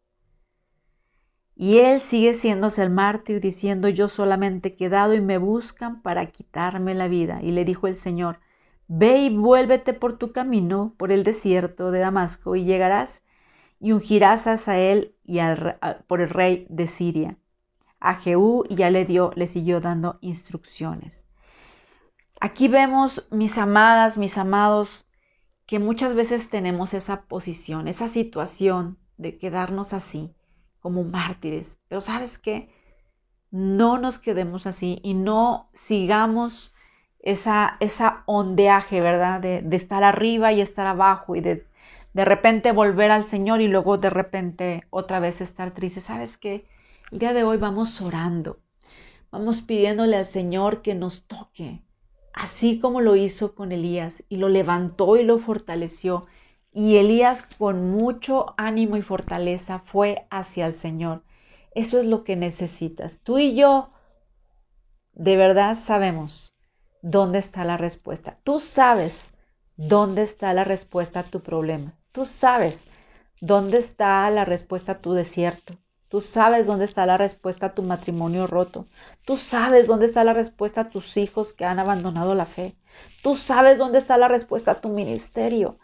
Y 1.56 1.78
él 1.78 1.98
sigue 1.98 2.34
siéndose 2.34 2.82
el 2.82 2.90
mártir 2.90 3.40
diciendo, 3.40 3.88
yo 3.88 4.06
solamente 4.06 4.68
he 4.68 4.76
quedado 4.76 5.14
y 5.14 5.22
me 5.22 5.38
buscan 5.38 6.02
para 6.02 6.26
quitarme 6.26 6.94
la 6.94 7.08
vida. 7.08 7.40
Y 7.42 7.52
le 7.52 7.64
dijo 7.64 7.86
el 7.86 7.96
Señor, 7.96 8.38
ve 8.86 9.16
y 9.22 9.34
vuélvete 9.34 9.94
por 9.94 10.18
tu 10.18 10.30
camino, 10.30 10.92
por 10.98 11.10
el 11.10 11.24
desierto 11.24 11.90
de 11.90 12.00
Damasco, 12.00 12.54
y 12.54 12.64
llegarás 12.64 13.22
y 13.80 13.92
ungirás 13.92 14.46
a 14.68 14.78
él 14.78 15.14
y 15.24 15.38
al, 15.38 15.78
por 16.06 16.20
el 16.20 16.28
rey 16.28 16.66
de 16.68 16.88
Siria. 16.88 17.38
A 17.98 18.16
Jehú 18.16 18.66
y 18.68 18.74
ya 18.74 18.90
le 18.90 19.06
dio, 19.06 19.30
le 19.36 19.46
siguió 19.46 19.80
dando 19.80 20.18
instrucciones. 20.20 21.24
Aquí 22.42 22.68
vemos, 22.68 23.26
mis 23.30 23.56
amadas, 23.56 24.18
mis 24.18 24.36
amados, 24.36 25.08
que 25.66 25.78
muchas 25.78 26.14
veces 26.14 26.50
tenemos 26.50 26.94
esa 26.94 27.22
posición, 27.22 27.88
esa 27.88 28.08
situación 28.08 28.98
de 29.16 29.38
quedarnos 29.38 29.92
así, 29.92 30.34
como 30.80 31.04
mártires. 31.04 31.78
Pero 31.88 32.00
sabes 32.00 32.38
qué? 32.38 32.70
No 33.50 33.98
nos 33.98 34.18
quedemos 34.18 34.66
así 34.66 35.00
y 35.02 35.14
no 35.14 35.68
sigamos 35.72 36.74
esa, 37.20 37.76
esa 37.80 38.22
ondeaje, 38.26 39.00
¿verdad? 39.00 39.40
De, 39.40 39.64
estar 39.76 40.04
arriba 40.04 40.52
y 40.52 40.60
estar 40.60 40.86
abajo 40.86 41.36
y 41.36 41.40
de 41.40 41.66
de 42.12 42.24
repente 42.24 42.72
volver 42.72 43.10
al 43.10 43.24
Señor 43.24 43.60
y 43.60 43.68
luego 43.68 43.98
de 43.98 44.10
repente 44.10 44.84
otra 44.90 45.20
vez 45.20 45.40
estar 45.40 45.72
triste. 45.72 46.00
¿Sabes 46.00 46.36
qué? 46.36 46.66
El 47.10 47.18
día 47.18 47.32
de 47.32 47.44
hoy 47.44 47.56
vamos 47.56 48.00
orando, 48.00 48.60
vamos 49.30 49.62
pidiéndole 49.62 50.16
al 50.16 50.24
Señor 50.24 50.82
que 50.82 50.94
nos 50.94 51.26
toque, 51.26 51.82
así 52.32 52.78
como 52.78 53.00
lo 53.00 53.16
hizo 53.16 53.54
con 53.54 53.72
Elías 53.72 54.24
y 54.28 54.36
lo 54.36 54.48
levantó 54.48 55.16
y 55.16 55.24
lo 55.24 55.38
fortaleció. 55.38 56.26
Y 56.72 56.96
Elías 56.96 57.42
con 57.58 57.90
mucho 57.90 58.54
ánimo 58.56 58.96
y 58.96 59.02
fortaleza 59.02 59.80
fue 59.80 60.26
hacia 60.30 60.66
el 60.66 60.74
Señor. 60.74 61.22
Eso 61.74 61.98
es 61.98 62.06
lo 62.06 62.24
que 62.24 62.36
necesitas. 62.36 63.20
Tú 63.20 63.38
y 63.38 63.54
yo 63.54 63.90
de 65.12 65.36
verdad 65.36 65.76
sabemos 65.76 66.54
dónde 67.02 67.38
está 67.38 67.64
la 67.64 67.76
respuesta. 67.76 68.38
Tú 68.44 68.60
sabes 68.60 69.34
dónde 69.76 70.22
está 70.22 70.54
la 70.54 70.64
respuesta 70.64 71.20
a 71.20 71.24
tu 71.24 71.40
problema. 71.40 71.94
Tú 72.12 72.24
sabes 72.24 72.86
dónde 73.40 73.78
está 73.78 74.28
la 74.30 74.44
respuesta 74.44 74.92
a 74.92 74.98
tu 75.00 75.12
desierto. 75.12 75.76
Tú 76.12 76.20
sabes 76.20 76.66
dónde 76.66 76.84
está 76.84 77.06
la 77.06 77.16
respuesta 77.16 77.68
a 77.68 77.74
tu 77.74 77.82
matrimonio 77.82 78.46
roto. 78.46 78.86
Tú 79.24 79.38
sabes 79.38 79.86
dónde 79.86 80.04
está 80.04 80.24
la 80.24 80.34
respuesta 80.34 80.82
a 80.82 80.90
tus 80.90 81.16
hijos 81.16 81.54
que 81.54 81.64
han 81.64 81.78
abandonado 81.78 82.34
la 82.34 82.44
fe. 82.44 82.76
Tú 83.22 83.34
sabes 83.34 83.78
dónde 83.78 83.96
está 83.96 84.18
la 84.18 84.28
respuesta 84.28 84.72
a 84.72 84.80
tu 84.82 84.90
ministerio. 84.90 85.78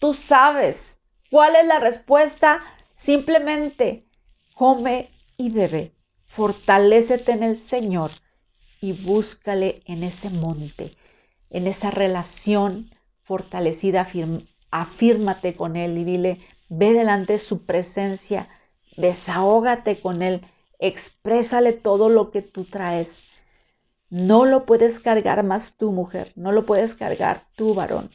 Tú 0.00 0.14
sabes 0.14 1.02
cuál 1.30 1.54
es 1.56 1.66
la 1.66 1.80
respuesta. 1.80 2.62
Simplemente 2.94 4.06
come 4.54 5.10
y 5.36 5.50
bebe. 5.50 5.92
Fortalécete 6.28 7.32
en 7.32 7.42
el 7.42 7.58
Señor 7.58 8.10
y 8.80 8.92
búscale 8.92 9.82
en 9.84 10.02
ese 10.02 10.30
monte, 10.30 10.92
en 11.50 11.66
esa 11.66 11.90
relación 11.90 12.88
fortalecida, 13.22 14.08
afírmate 14.70 15.54
con 15.54 15.76
Él 15.76 15.98
y 15.98 16.04
dile, 16.04 16.40
ve 16.70 16.94
delante 16.94 17.34
de 17.34 17.38
su 17.38 17.66
presencia, 17.66 18.48
desahógate 18.96 20.00
con 20.00 20.22
Él, 20.22 20.42
exprésale 20.78 21.72
todo 21.72 22.08
lo 22.08 22.30
que 22.30 22.42
tú 22.42 22.64
traes. 22.64 23.24
No 24.10 24.44
lo 24.44 24.64
puedes 24.64 25.00
cargar 25.00 25.42
más 25.42 25.76
tu 25.76 25.92
mujer, 25.92 26.32
no 26.36 26.52
lo 26.52 26.66
puedes 26.66 26.94
cargar 26.94 27.46
tu 27.56 27.74
varón. 27.74 28.10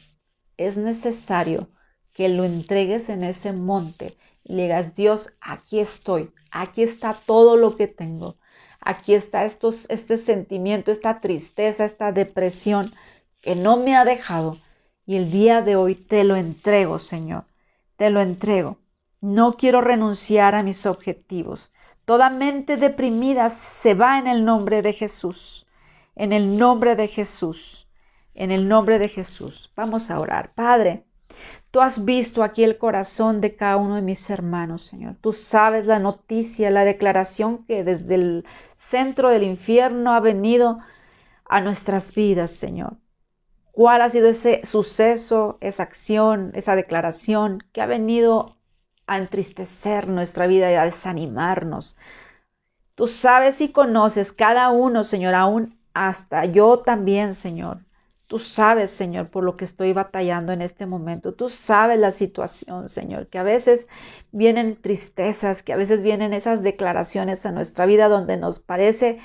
Es 0.56 0.76
necesario 0.76 1.68
que 2.12 2.28
lo 2.28 2.44
entregues 2.44 3.08
en 3.08 3.24
ese 3.24 3.52
monte 3.52 4.16
y 4.44 4.54
le 4.54 4.62
digas, 4.64 4.94
Dios, 4.94 5.32
aquí 5.40 5.80
estoy, 5.80 6.32
aquí 6.50 6.82
está 6.82 7.14
todo 7.14 7.56
lo 7.56 7.76
que 7.76 7.86
tengo, 7.86 8.36
aquí 8.80 9.14
está 9.14 9.44
estos, 9.44 9.88
este 9.90 10.16
sentimiento, 10.16 10.90
esta 10.90 11.20
tristeza, 11.20 11.84
esta 11.84 12.12
depresión 12.12 12.92
que 13.40 13.54
no 13.54 13.76
me 13.76 13.96
ha 13.96 14.04
dejado 14.04 14.58
y 15.06 15.16
el 15.16 15.30
día 15.30 15.62
de 15.62 15.76
hoy 15.76 15.94
te 15.94 16.24
lo 16.24 16.36
entrego, 16.36 16.98
Señor, 16.98 17.44
te 17.96 18.10
lo 18.10 18.20
entrego. 18.20 18.78
No 19.20 19.56
quiero 19.56 19.80
renunciar 19.80 20.54
a 20.54 20.62
mis 20.62 20.86
objetivos. 20.86 21.72
Toda 22.04 22.30
mente 22.30 22.76
deprimida 22.76 23.50
se 23.50 23.94
va 23.94 24.18
en 24.18 24.26
el 24.26 24.44
nombre 24.44 24.82
de 24.82 24.92
Jesús. 24.92 25.66
En 26.16 26.32
el 26.32 26.56
nombre 26.56 26.96
de 26.96 27.06
Jesús. 27.06 27.88
En 28.34 28.50
el 28.50 28.68
nombre 28.68 28.98
de 28.98 29.08
Jesús. 29.08 29.72
Vamos 29.76 30.10
a 30.10 30.18
orar. 30.18 30.54
Padre, 30.54 31.04
tú 31.70 31.80
has 31.80 32.04
visto 32.04 32.42
aquí 32.42 32.64
el 32.64 32.78
corazón 32.78 33.40
de 33.40 33.56
cada 33.56 33.76
uno 33.76 33.96
de 33.96 34.02
mis 34.02 34.30
hermanos, 34.30 34.82
Señor. 34.82 35.16
Tú 35.20 35.32
sabes 35.32 35.86
la 35.86 35.98
noticia, 35.98 36.70
la 36.70 36.84
declaración 36.84 37.64
que 37.66 37.84
desde 37.84 38.14
el 38.14 38.46
centro 38.74 39.28
del 39.28 39.42
infierno 39.42 40.12
ha 40.12 40.20
venido 40.20 40.78
a 41.44 41.60
nuestras 41.60 42.14
vidas, 42.14 42.50
Señor 42.50 42.96
cuál 43.72 44.02
ha 44.02 44.10
sido 44.10 44.28
ese 44.28 44.60
suceso, 44.64 45.56
esa 45.60 45.84
acción, 45.84 46.50
esa 46.54 46.76
declaración 46.76 47.64
que 47.72 47.80
ha 47.80 47.86
venido 47.86 48.59
a 49.10 49.18
entristecer 49.18 50.06
nuestra 50.06 50.46
vida 50.46 50.70
y 50.70 50.76
a 50.76 50.84
desanimarnos. 50.84 51.96
Tú 52.94 53.08
sabes 53.08 53.60
y 53.60 53.70
conoces 53.70 54.30
cada 54.30 54.70
uno, 54.70 55.02
Señor, 55.02 55.34
aún 55.34 55.74
hasta 55.94 56.44
yo 56.44 56.78
también, 56.78 57.34
Señor. 57.34 57.84
Tú 58.28 58.38
sabes, 58.38 58.88
Señor, 58.88 59.28
por 59.28 59.42
lo 59.42 59.56
que 59.56 59.64
estoy 59.64 59.92
batallando 59.92 60.52
en 60.52 60.62
este 60.62 60.86
momento. 60.86 61.34
Tú 61.34 61.48
sabes 61.48 61.98
la 61.98 62.12
situación, 62.12 62.88
Señor, 62.88 63.26
que 63.26 63.38
a 63.38 63.42
veces 63.42 63.88
vienen 64.30 64.80
tristezas, 64.80 65.64
que 65.64 65.72
a 65.72 65.76
veces 65.76 66.04
vienen 66.04 66.32
esas 66.32 66.62
declaraciones 66.62 67.44
a 67.46 67.50
nuestra 67.50 67.86
vida 67.86 68.08
donde 68.08 68.36
nos 68.36 68.60
parece 68.60 69.18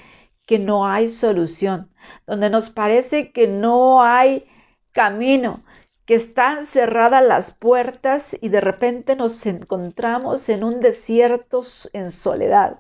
que 0.48 0.58
no 0.58 0.88
hay 0.88 1.08
solución, 1.08 1.92
donde 2.26 2.50
nos 2.50 2.72
parece 2.72 3.32
que 3.32 3.48
no 3.48 4.02
hay 4.02 4.48
camino, 4.94 5.64
que 6.06 6.16
están 6.16 6.66
cerradas 6.66 7.26
las 7.26 7.52
puertas 7.52 8.38
y 8.40 8.50
de 8.50 8.62
repente 8.62 9.16
nos 9.16 9.46
encontramos 9.46 10.50
en 10.50 10.64
un 10.64 10.80
desierto 10.80 11.62
en 11.94 12.12
soledad. 12.12 12.80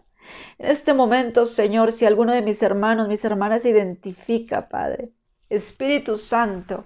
En 0.57 0.69
este 0.69 0.93
momento, 0.93 1.45
Señor, 1.45 1.91
si 1.91 2.05
alguno 2.05 2.33
de 2.33 2.41
mis 2.41 2.61
hermanos, 2.63 3.07
mis 3.07 3.25
hermanas 3.25 3.63
se 3.63 3.69
identifica, 3.69 4.69
Padre, 4.69 5.11
Espíritu 5.49 6.17
Santo, 6.17 6.85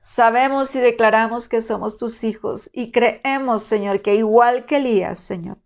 sabemos 0.00 0.74
y 0.74 0.80
declaramos 0.80 1.48
que 1.48 1.60
somos 1.60 1.96
tus 1.96 2.24
hijos 2.24 2.70
y 2.72 2.92
creemos, 2.92 3.62
Señor, 3.62 4.02
que 4.02 4.14
igual 4.14 4.66
que 4.66 4.76
Elías, 4.76 5.18
Señor, 5.18 5.58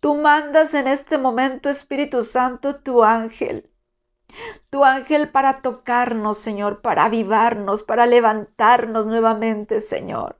tú 0.00 0.14
mandas 0.14 0.74
en 0.74 0.86
este 0.86 1.18
momento, 1.18 1.68
Espíritu 1.68 2.22
Santo, 2.22 2.76
tu 2.76 3.02
ángel 3.02 3.70
tu 4.70 4.84
ángel 4.84 5.28
para 5.30 5.62
tocarnos, 5.62 6.38
Señor, 6.38 6.80
para 6.82 7.04
avivarnos, 7.04 7.82
para 7.82 8.06
levantarnos 8.06 9.06
nuevamente, 9.06 9.80
Señor 9.80 10.36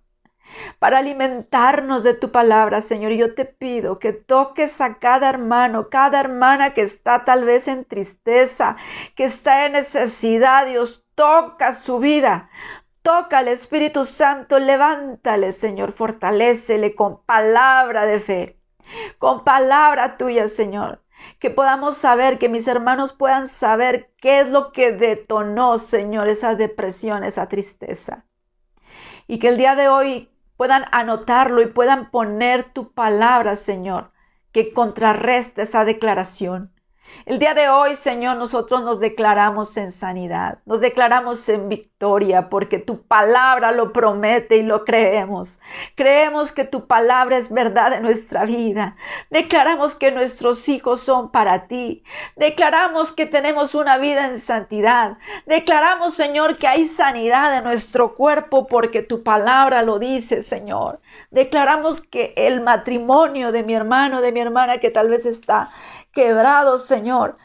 para 0.79 0.99
alimentarnos 0.99 2.03
de 2.03 2.14
tu 2.14 2.31
palabra, 2.31 2.81
Señor. 2.81 3.12
Y 3.12 3.18
yo 3.18 3.35
te 3.35 3.44
pido 3.44 3.99
que 3.99 4.12
toques 4.12 4.81
a 4.81 4.99
cada 4.99 5.29
hermano, 5.29 5.88
cada 5.88 6.20
hermana 6.20 6.72
que 6.72 6.83
está 6.83 7.25
tal 7.25 7.44
vez 7.44 7.68
en 7.68 7.85
tristeza, 7.85 8.77
que 9.14 9.25
está 9.25 9.66
en 9.66 9.72
necesidad. 9.72 10.66
Dios, 10.66 11.05
toca 11.14 11.72
su 11.72 11.99
vida. 11.99 12.51
Toca 13.03 13.38
al 13.38 13.49
Espíritu 13.49 14.05
Santo, 14.05 14.59
levántale, 14.59 15.53
Señor, 15.53 15.92
fortalécele 15.92 16.96
con 16.96 17.22
palabra 17.25 18.05
de 18.05 18.18
fe, 18.18 18.59
con 19.18 19.44
palabra 19.44 20.16
tuya, 20.16 20.49
Señor 20.49 21.01
que 21.38 21.50
podamos 21.50 21.96
saber, 21.96 22.38
que 22.38 22.48
mis 22.48 22.66
hermanos 22.68 23.12
puedan 23.12 23.48
saber 23.48 24.11
qué 24.18 24.40
es 24.40 24.48
lo 24.48 24.72
que 24.72 24.92
detonó, 24.92 25.79
Señor, 25.79 26.29
esa 26.29 26.55
depresión, 26.55 27.24
esa 27.24 27.48
tristeza. 27.48 28.24
Y 29.26 29.38
que 29.38 29.48
el 29.48 29.57
día 29.57 29.74
de 29.74 29.88
hoy 29.88 30.31
puedan 30.57 30.85
anotarlo 30.92 31.62
y 31.62 31.66
puedan 31.66 32.11
poner 32.11 32.72
tu 32.72 32.92
palabra, 32.92 33.57
Señor, 33.57 34.12
que 34.52 34.72
contrarreste 34.72 35.62
esa 35.62 35.85
declaración. 35.85 36.72
El 37.27 37.38
día 37.38 37.55
de 37.55 37.69
hoy, 37.69 37.97
Señor, 37.97 38.37
nosotros 38.37 38.85
nos 38.85 39.01
declaramos 39.01 39.77
en 39.77 39.90
sanidad, 39.90 40.59
nos 40.64 40.81
declaramos 40.81 41.49
en 41.49 41.69
victoria, 41.69 42.49
porque 42.49 42.79
tu 42.79 43.03
palabra 43.03 43.73
lo 43.73 43.92
promete 43.92 44.59
y 44.59 44.62
lo 44.62 44.85
creemos. 44.85 45.61
Creemos 45.95 46.53
que 46.53 46.64
tu 46.64 46.87
palabra 46.87 47.38
es 47.38 47.51
verdad 47.51 47.95
en 47.95 48.03
nuestra 48.03 48.45
vida. 48.45 48.97
Declaramos 49.31 49.95
que 49.97 50.12
nuestros 50.12 50.69
hijos 50.69 51.01
son 51.01 51.31
para 51.31 51.66
ti. 51.66 52.05
Declaramos 52.37 53.12
que 53.12 53.27
tenemos 53.27 53.75
una 53.75 53.99
vida 53.99 54.27
en 54.27 54.40
santidad. 54.40 55.19
Declaramos, 55.47 56.14
Señor, 56.14 56.59
que 56.59 56.69
hay 56.69 56.87
sanidad 56.87 57.57
en 57.57 57.64
nuestro 57.64 58.14
cuerpo 58.14 58.66
porque 58.66 59.03
tu 59.03 59.23
palabra 59.23 59.83
lo 59.83 59.99
dice, 59.99 60.42
Señor. 60.42 61.01
Declaramos 61.31 62.03
que 62.03 62.35
el 62.37 62.61
matrimonio 62.61 63.53
de 63.53 63.62
mi 63.62 63.75
hermano, 63.75 64.21
de 64.21 64.33
mi 64.33 64.40
hermana 64.40 64.79
que 64.79 64.90
tal 64.90 65.09
vez 65.09 65.27
está 65.27 65.71
quebrados, 66.16 66.87
Señor. 66.87 67.37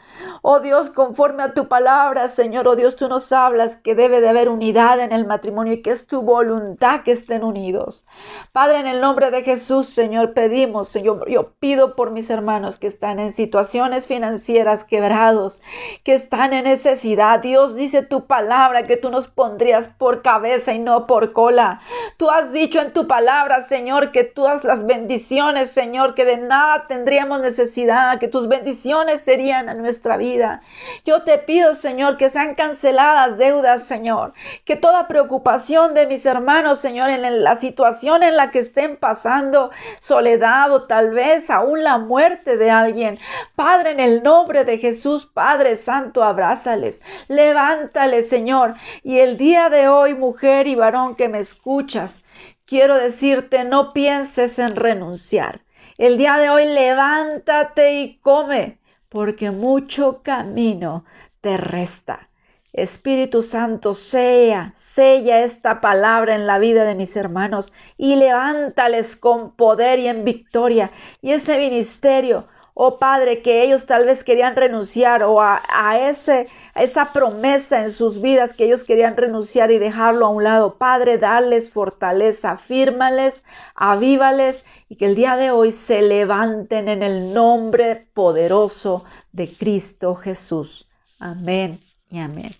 Oh 0.42 0.60
Dios, 0.60 0.90
conforme 0.90 1.42
a 1.42 1.54
tu 1.54 1.68
palabra, 1.68 2.26
Señor, 2.28 2.66
oh 2.66 2.76
Dios, 2.76 2.96
tú 2.96 3.08
nos 3.08 3.32
hablas 3.32 3.76
que 3.76 3.94
debe 3.94 4.20
de 4.20 4.28
haber 4.28 4.48
unidad 4.48 4.98
en 4.98 5.12
el 5.12 5.26
matrimonio 5.26 5.74
y 5.74 5.82
que 5.82 5.90
es 5.90 6.06
tu 6.06 6.22
voluntad 6.22 7.02
que 7.02 7.12
estén 7.12 7.44
unidos. 7.44 8.06
Padre, 8.50 8.80
en 8.80 8.86
el 8.86 9.00
nombre 9.00 9.30
de 9.30 9.42
Jesús, 9.42 9.88
Señor, 9.88 10.32
pedimos, 10.34 10.88
Señor, 10.88 11.28
yo 11.28 11.52
pido 11.60 11.94
por 11.94 12.10
mis 12.10 12.28
hermanos 12.28 12.76
que 12.76 12.88
están 12.88 13.20
en 13.20 13.32
situaciones 13.32 14.06
financieras 14.06 14.84
quebrados, 14.84 15.62
que 16.02 16.14
están 16.14 16.52
en 16.52 16.64
necesidad. 16.64 17.40
Dios 17.40 17.74
dice 17.74 18.02
tu 18.02 18.26
palabra 18.26 18.86
que 18.86 18.96
tú 18.96 19.10
nos 19.10 19.28
pondrías 19.28 19.88
por 19.88 20.22
cabeza 20.22 20.72
y 20.72 20.78
no 20.78 21.06
por 21.06 21.32
cola. 21.32 21.80
Tú 22.16 22.30
has 22.30 22.52
dicho 22.52 22.80
en 22.80 22.92
tu 22.92 23.06
palabra, 23.06 23.62
Señor, 23.62 24.12
que 24.12 24.24
todas 24.24 24.64
las 24.64 24.86
bendiciones, 24.86 25.70
Señor, 25.70 26.14
que 26.14 26.24
de 26.24 26.38
nada 26.38 26.86
tendríamos 26.88 27.40
necesidad, 27.40 28.18
que 28.18 28.28
tus 28.28 28.48
bendiciones 28.48 29.20
serían 29.20 29.68
a 29.68 29.74
nuestra 29.74 30.01
vida. 30.18 30.60
Yo 31.06 31.22
te 31.22 31.38
pido, 31.38 31.74
Señor, 31.74 32.18
que 32.18 32.28
sean 32.28 32.54
canceladas 32.54 33.38
deudas, 33.38 33.84
Señor. 33.84 34.02
Señor. 34.02 34.32
Que 34.64 34.74
toda 34.74 35.06
preocupación 35.06 35.94
de 35.94 36.08
mis 36.08 36.26
hermanos, 36.26 36.80
Señor, 36.80 37.08
en 37.10 37.44
la 37.44 37.54
situación 37.54 38.24
en 38.24 38.36
la 38.36 38.50
que 38.50 38.58
estén 38.58 38.96
pasando, 38.96 39.70
soledad 40.00 40.72
o 40.72 40.88
tal 40.88 41.10
vez 41.10 41.48
aún 41.50 41.84
la 41.84 41.98
muerte 41.98 42.56
de 42.56 42.72
alguien. 42.72 43.20
Padre, 43.54 43.92
en 43.92 44.00
el 44.00 44.24
nombre 44.24 44.64
de 44.64 44.78
Jesús, 44.78 45.24
Padre 45.24 45.76
Santo, 45.76 46.24
abrázales, 46.24 47.00
levántales, 47.28 48.28
Señor. 48.28 48.74
Y 49.04 49.20
el 49.20 49.36
día 49.36 49.68
de 49.68 49.86
hoy, 49.86 50.14
mujer 50.14 50.66
y 50.66 50.74
varón 50.74 51.14
que 51.14 51.28
me 51.28 51.38
escuchas, 51.38 52.24
quiero 52.66 52.96
decirte, 52.96 53.62
no 53.62 53.92
pienses 53.92 54.58
en 54.58 54.74
renunciar. 54.74 55.60
El 55.96 56.18
día 56.18 56.38
de 56.38 56.50
hoy 56.50 56.64
levántate 56.64 58.00
y 58.00 58.16
come, 58.16 58.78
porque 59.12 59.50
mucho 59.50 60.22
camino 60.22 61.04
te 61.42 61.58
resta. 61.58 62.30
Espíritu 62.72 63.42
Santo, 63.42 63.92
sea, 63.92 64.72
sella 64.74 65.44
esta 65.44 65.82
palabra 65.82 66.34
en 66.34 66.46
la 66.46 66.58
vida 66.58 66.84
de 66.84 66.94
mis 66.94 67.14
hermanos 67.14 67.74
y 67.98 68.16
levántales 68.16 69.16
con 69.16 69.54
poder 69.54 69.98
y 69.98 70.08
en 70.08 70.24
victoria. 70.24 70.90
Y 71.20 71.32
ese 71.32 71.58
ministerio, 71.58 72.48
oh 72.84 72.98
Padre, 72.98 73.42
que 73.42 73.62
ellos 73.62 73.86
tal 73.86 74.06
vez 74.06 74.24
querían 74.24 74.56
renunciar 74.56 75.22
o 75.22 75.40
a, 75.40 75.60
ese, 76.00 76.48
esa 76.74 77.12
promesa 77.12 77.80
en 77.82 77.90
sus 77.90 78.20
vidas 78.20 78.54
que 78.54 78.64
ellos 78.64 78.82
querían 78.82 79.16
renunciar 79.16 79.70
y 79.70 79.78
dejarlo 79.78 80.26
a 80.26 80.30
un 80.30 80.42
lado. 80.42 80.78
Padre, 80.78 81.16
darles 81.16 81.70
fortaleza, 81.70 82.56
fírmales, 82.56 83.44
avívales 83.76 84.64
y 84.88 84.96
que 84.96 85.06
el 85.06 85.14
día 85.14 85.36
de 85.36 85.52
hoy 85.52 85.70
se 85.70 86.02
levanten 86.02 86.88
en 86.88 87.04
el 87.04 87.32
nombre 87.32 88.08
poderoso 88.14 89.04
de 89.30 89.52
Cristo 89.52 90.16
Jesús. 90.16 90.88
Amén 91.20 91.78
y 92.10 92.18
amén. 92.18 92.50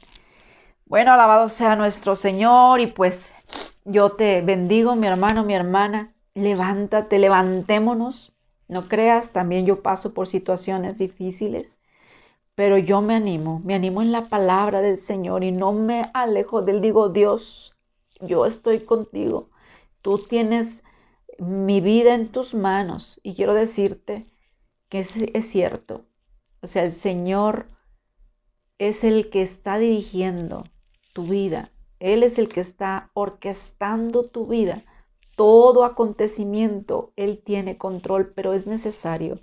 Bueno, 0.86 1.12
alabado 1.12 1.48
sea 1.48 1.74
nuestro 1.74 2.14
Señor 2.14 2.78
y 2.78 2.86
pues 2.86 3.32
yo 3.84 4.10
te 4.10 4.40
bendigo, 4.40 4.94
mi 4.94 5.08
hermano, 5.08 5.42
mi 5.42 5.56
hermana. 5.56 6.12
Levántate, 6.34 7.18
levantémonos. 7.18 8.31
No 8.72 8.88
creas, 8.88 9.34
también 9.34 9.66
yo 9.66 9.82
paso 9.82 10.14
por 10.14 10.26
situaciones 10.26 10.96
difíciles, 10.96 11.78
pero 12.54 12.78
yo 12.78 13.02
me 13.02 13.14
animo, 13.14 13.60
me 13.62 13.74
animo 13.74 14.00
en 14.00 14.12
la 14.12 14.30
palabra 14.30 14.80
del 14.80 14.96
Señor 14.96 15.44
y 15.44 15.52
no 15.52 15.74
me 15.74 16.10
alejo 16.14 16.62
del 16.62 16.80
digo, 16.80 17.10
Dios, 17.10 17.76
yo 18.18 18.46
estoy 18.46 18.86
contigo. 18.86 19.50
Tú 20.00 20.16
tienes 20.16 20.84
mi 21.38 21.82
vida 21.82 22.14
en 22.14 22.32
tus 22.32 22.54
manos 22.54 23.20
y 23.22 23.34
quiero 23.34 23.52
decirte 23.52 24.26
que 24.88 25.00
es, 25.00 25.16
es 25.16 25.44
cierto. 25.44 26.06
O 26.62 26.66
sea, 26.66 26.84
el 26.84 26.92
Señor 26.92 27.66
es 28.78 29.04
el 29.04 29.28
que 29.28 29.42
está 29.42 29.76
dirigiendo 29.76 30.64
tu 31.12 31.24
vida. 31.24 31.72
Él 32.00 32.22
es 32.22 32.38
el 32.38 32.48
que 32.48 32.60
está 32.60 33.10
orquestando 33.12 34.24
tu 34.24 34.46
vida. 34.46 34.82
Todo 35.36 35.84
acontecimiento, 35.84 37.12
Él 37.16 37.42
tiene 37.44 37.78
control, 37.78 38.32
pero 38.34 38.52
es 38.52 38.66
necesario 38.66 39.40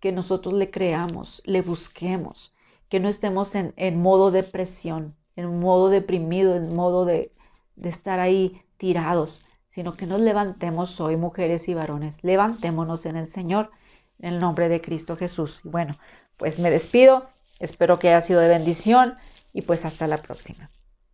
que 0.00 0.12
nosotros 0.12 0.54
le 0.54 0.70
creamos, 0.70 1.42
le 1.44 1.62
busquemos, 1.62 2.54
que 2.88 3.00
no 3.00 3.08
estemos 3.08 3.54
en, 3.54 4.00
modo 4.00 4.30
depresión, 4.30 5.16
en 5.36 5.58
modo 5.58 5.88
deprimido, 5.88 6.54
en 6.54 6.74
modo 6.74 7.04
de, 7.04 7.32
de 7.76 7.88
estar 7.88 8.20
ahí 8.20 8.62
tirados, 8.76 9.44
sino 9.68 9.96
que 9.96 10.06
nos 10.06 10.20
levantemos 10.20 11.00
hoy, 11.00 11.16
mujeres 11.16 11.68
y 11.68 11.74
varones. 11.74 12.22
Levantémonos 12.22 13.06
en 13.06 13.16
el 13.16 13.26
Señor, 13.26 13.70
en 14.20 14.34
el 14.34 14.40
nombre 14.40 14.68
de 14.68 14.80
Cristo 14.80 15.16
Jesús. 15.16 15.62
Bueno, 15.64 15.98
pues 16.36 16.58
me 16.58 16.70
despido 16.70 17.28
Espero 17.58 17.98
que 17.98 18.08
haya 18.08 18.20
sido 18.20 18.40
de 18.40 18.48
bendición 18.48 19.14
y 19.52 19.62
pues 19.62 19.84
hasta 19.84 20.06
la 20.06 20.22
próxima. 20.22 20.70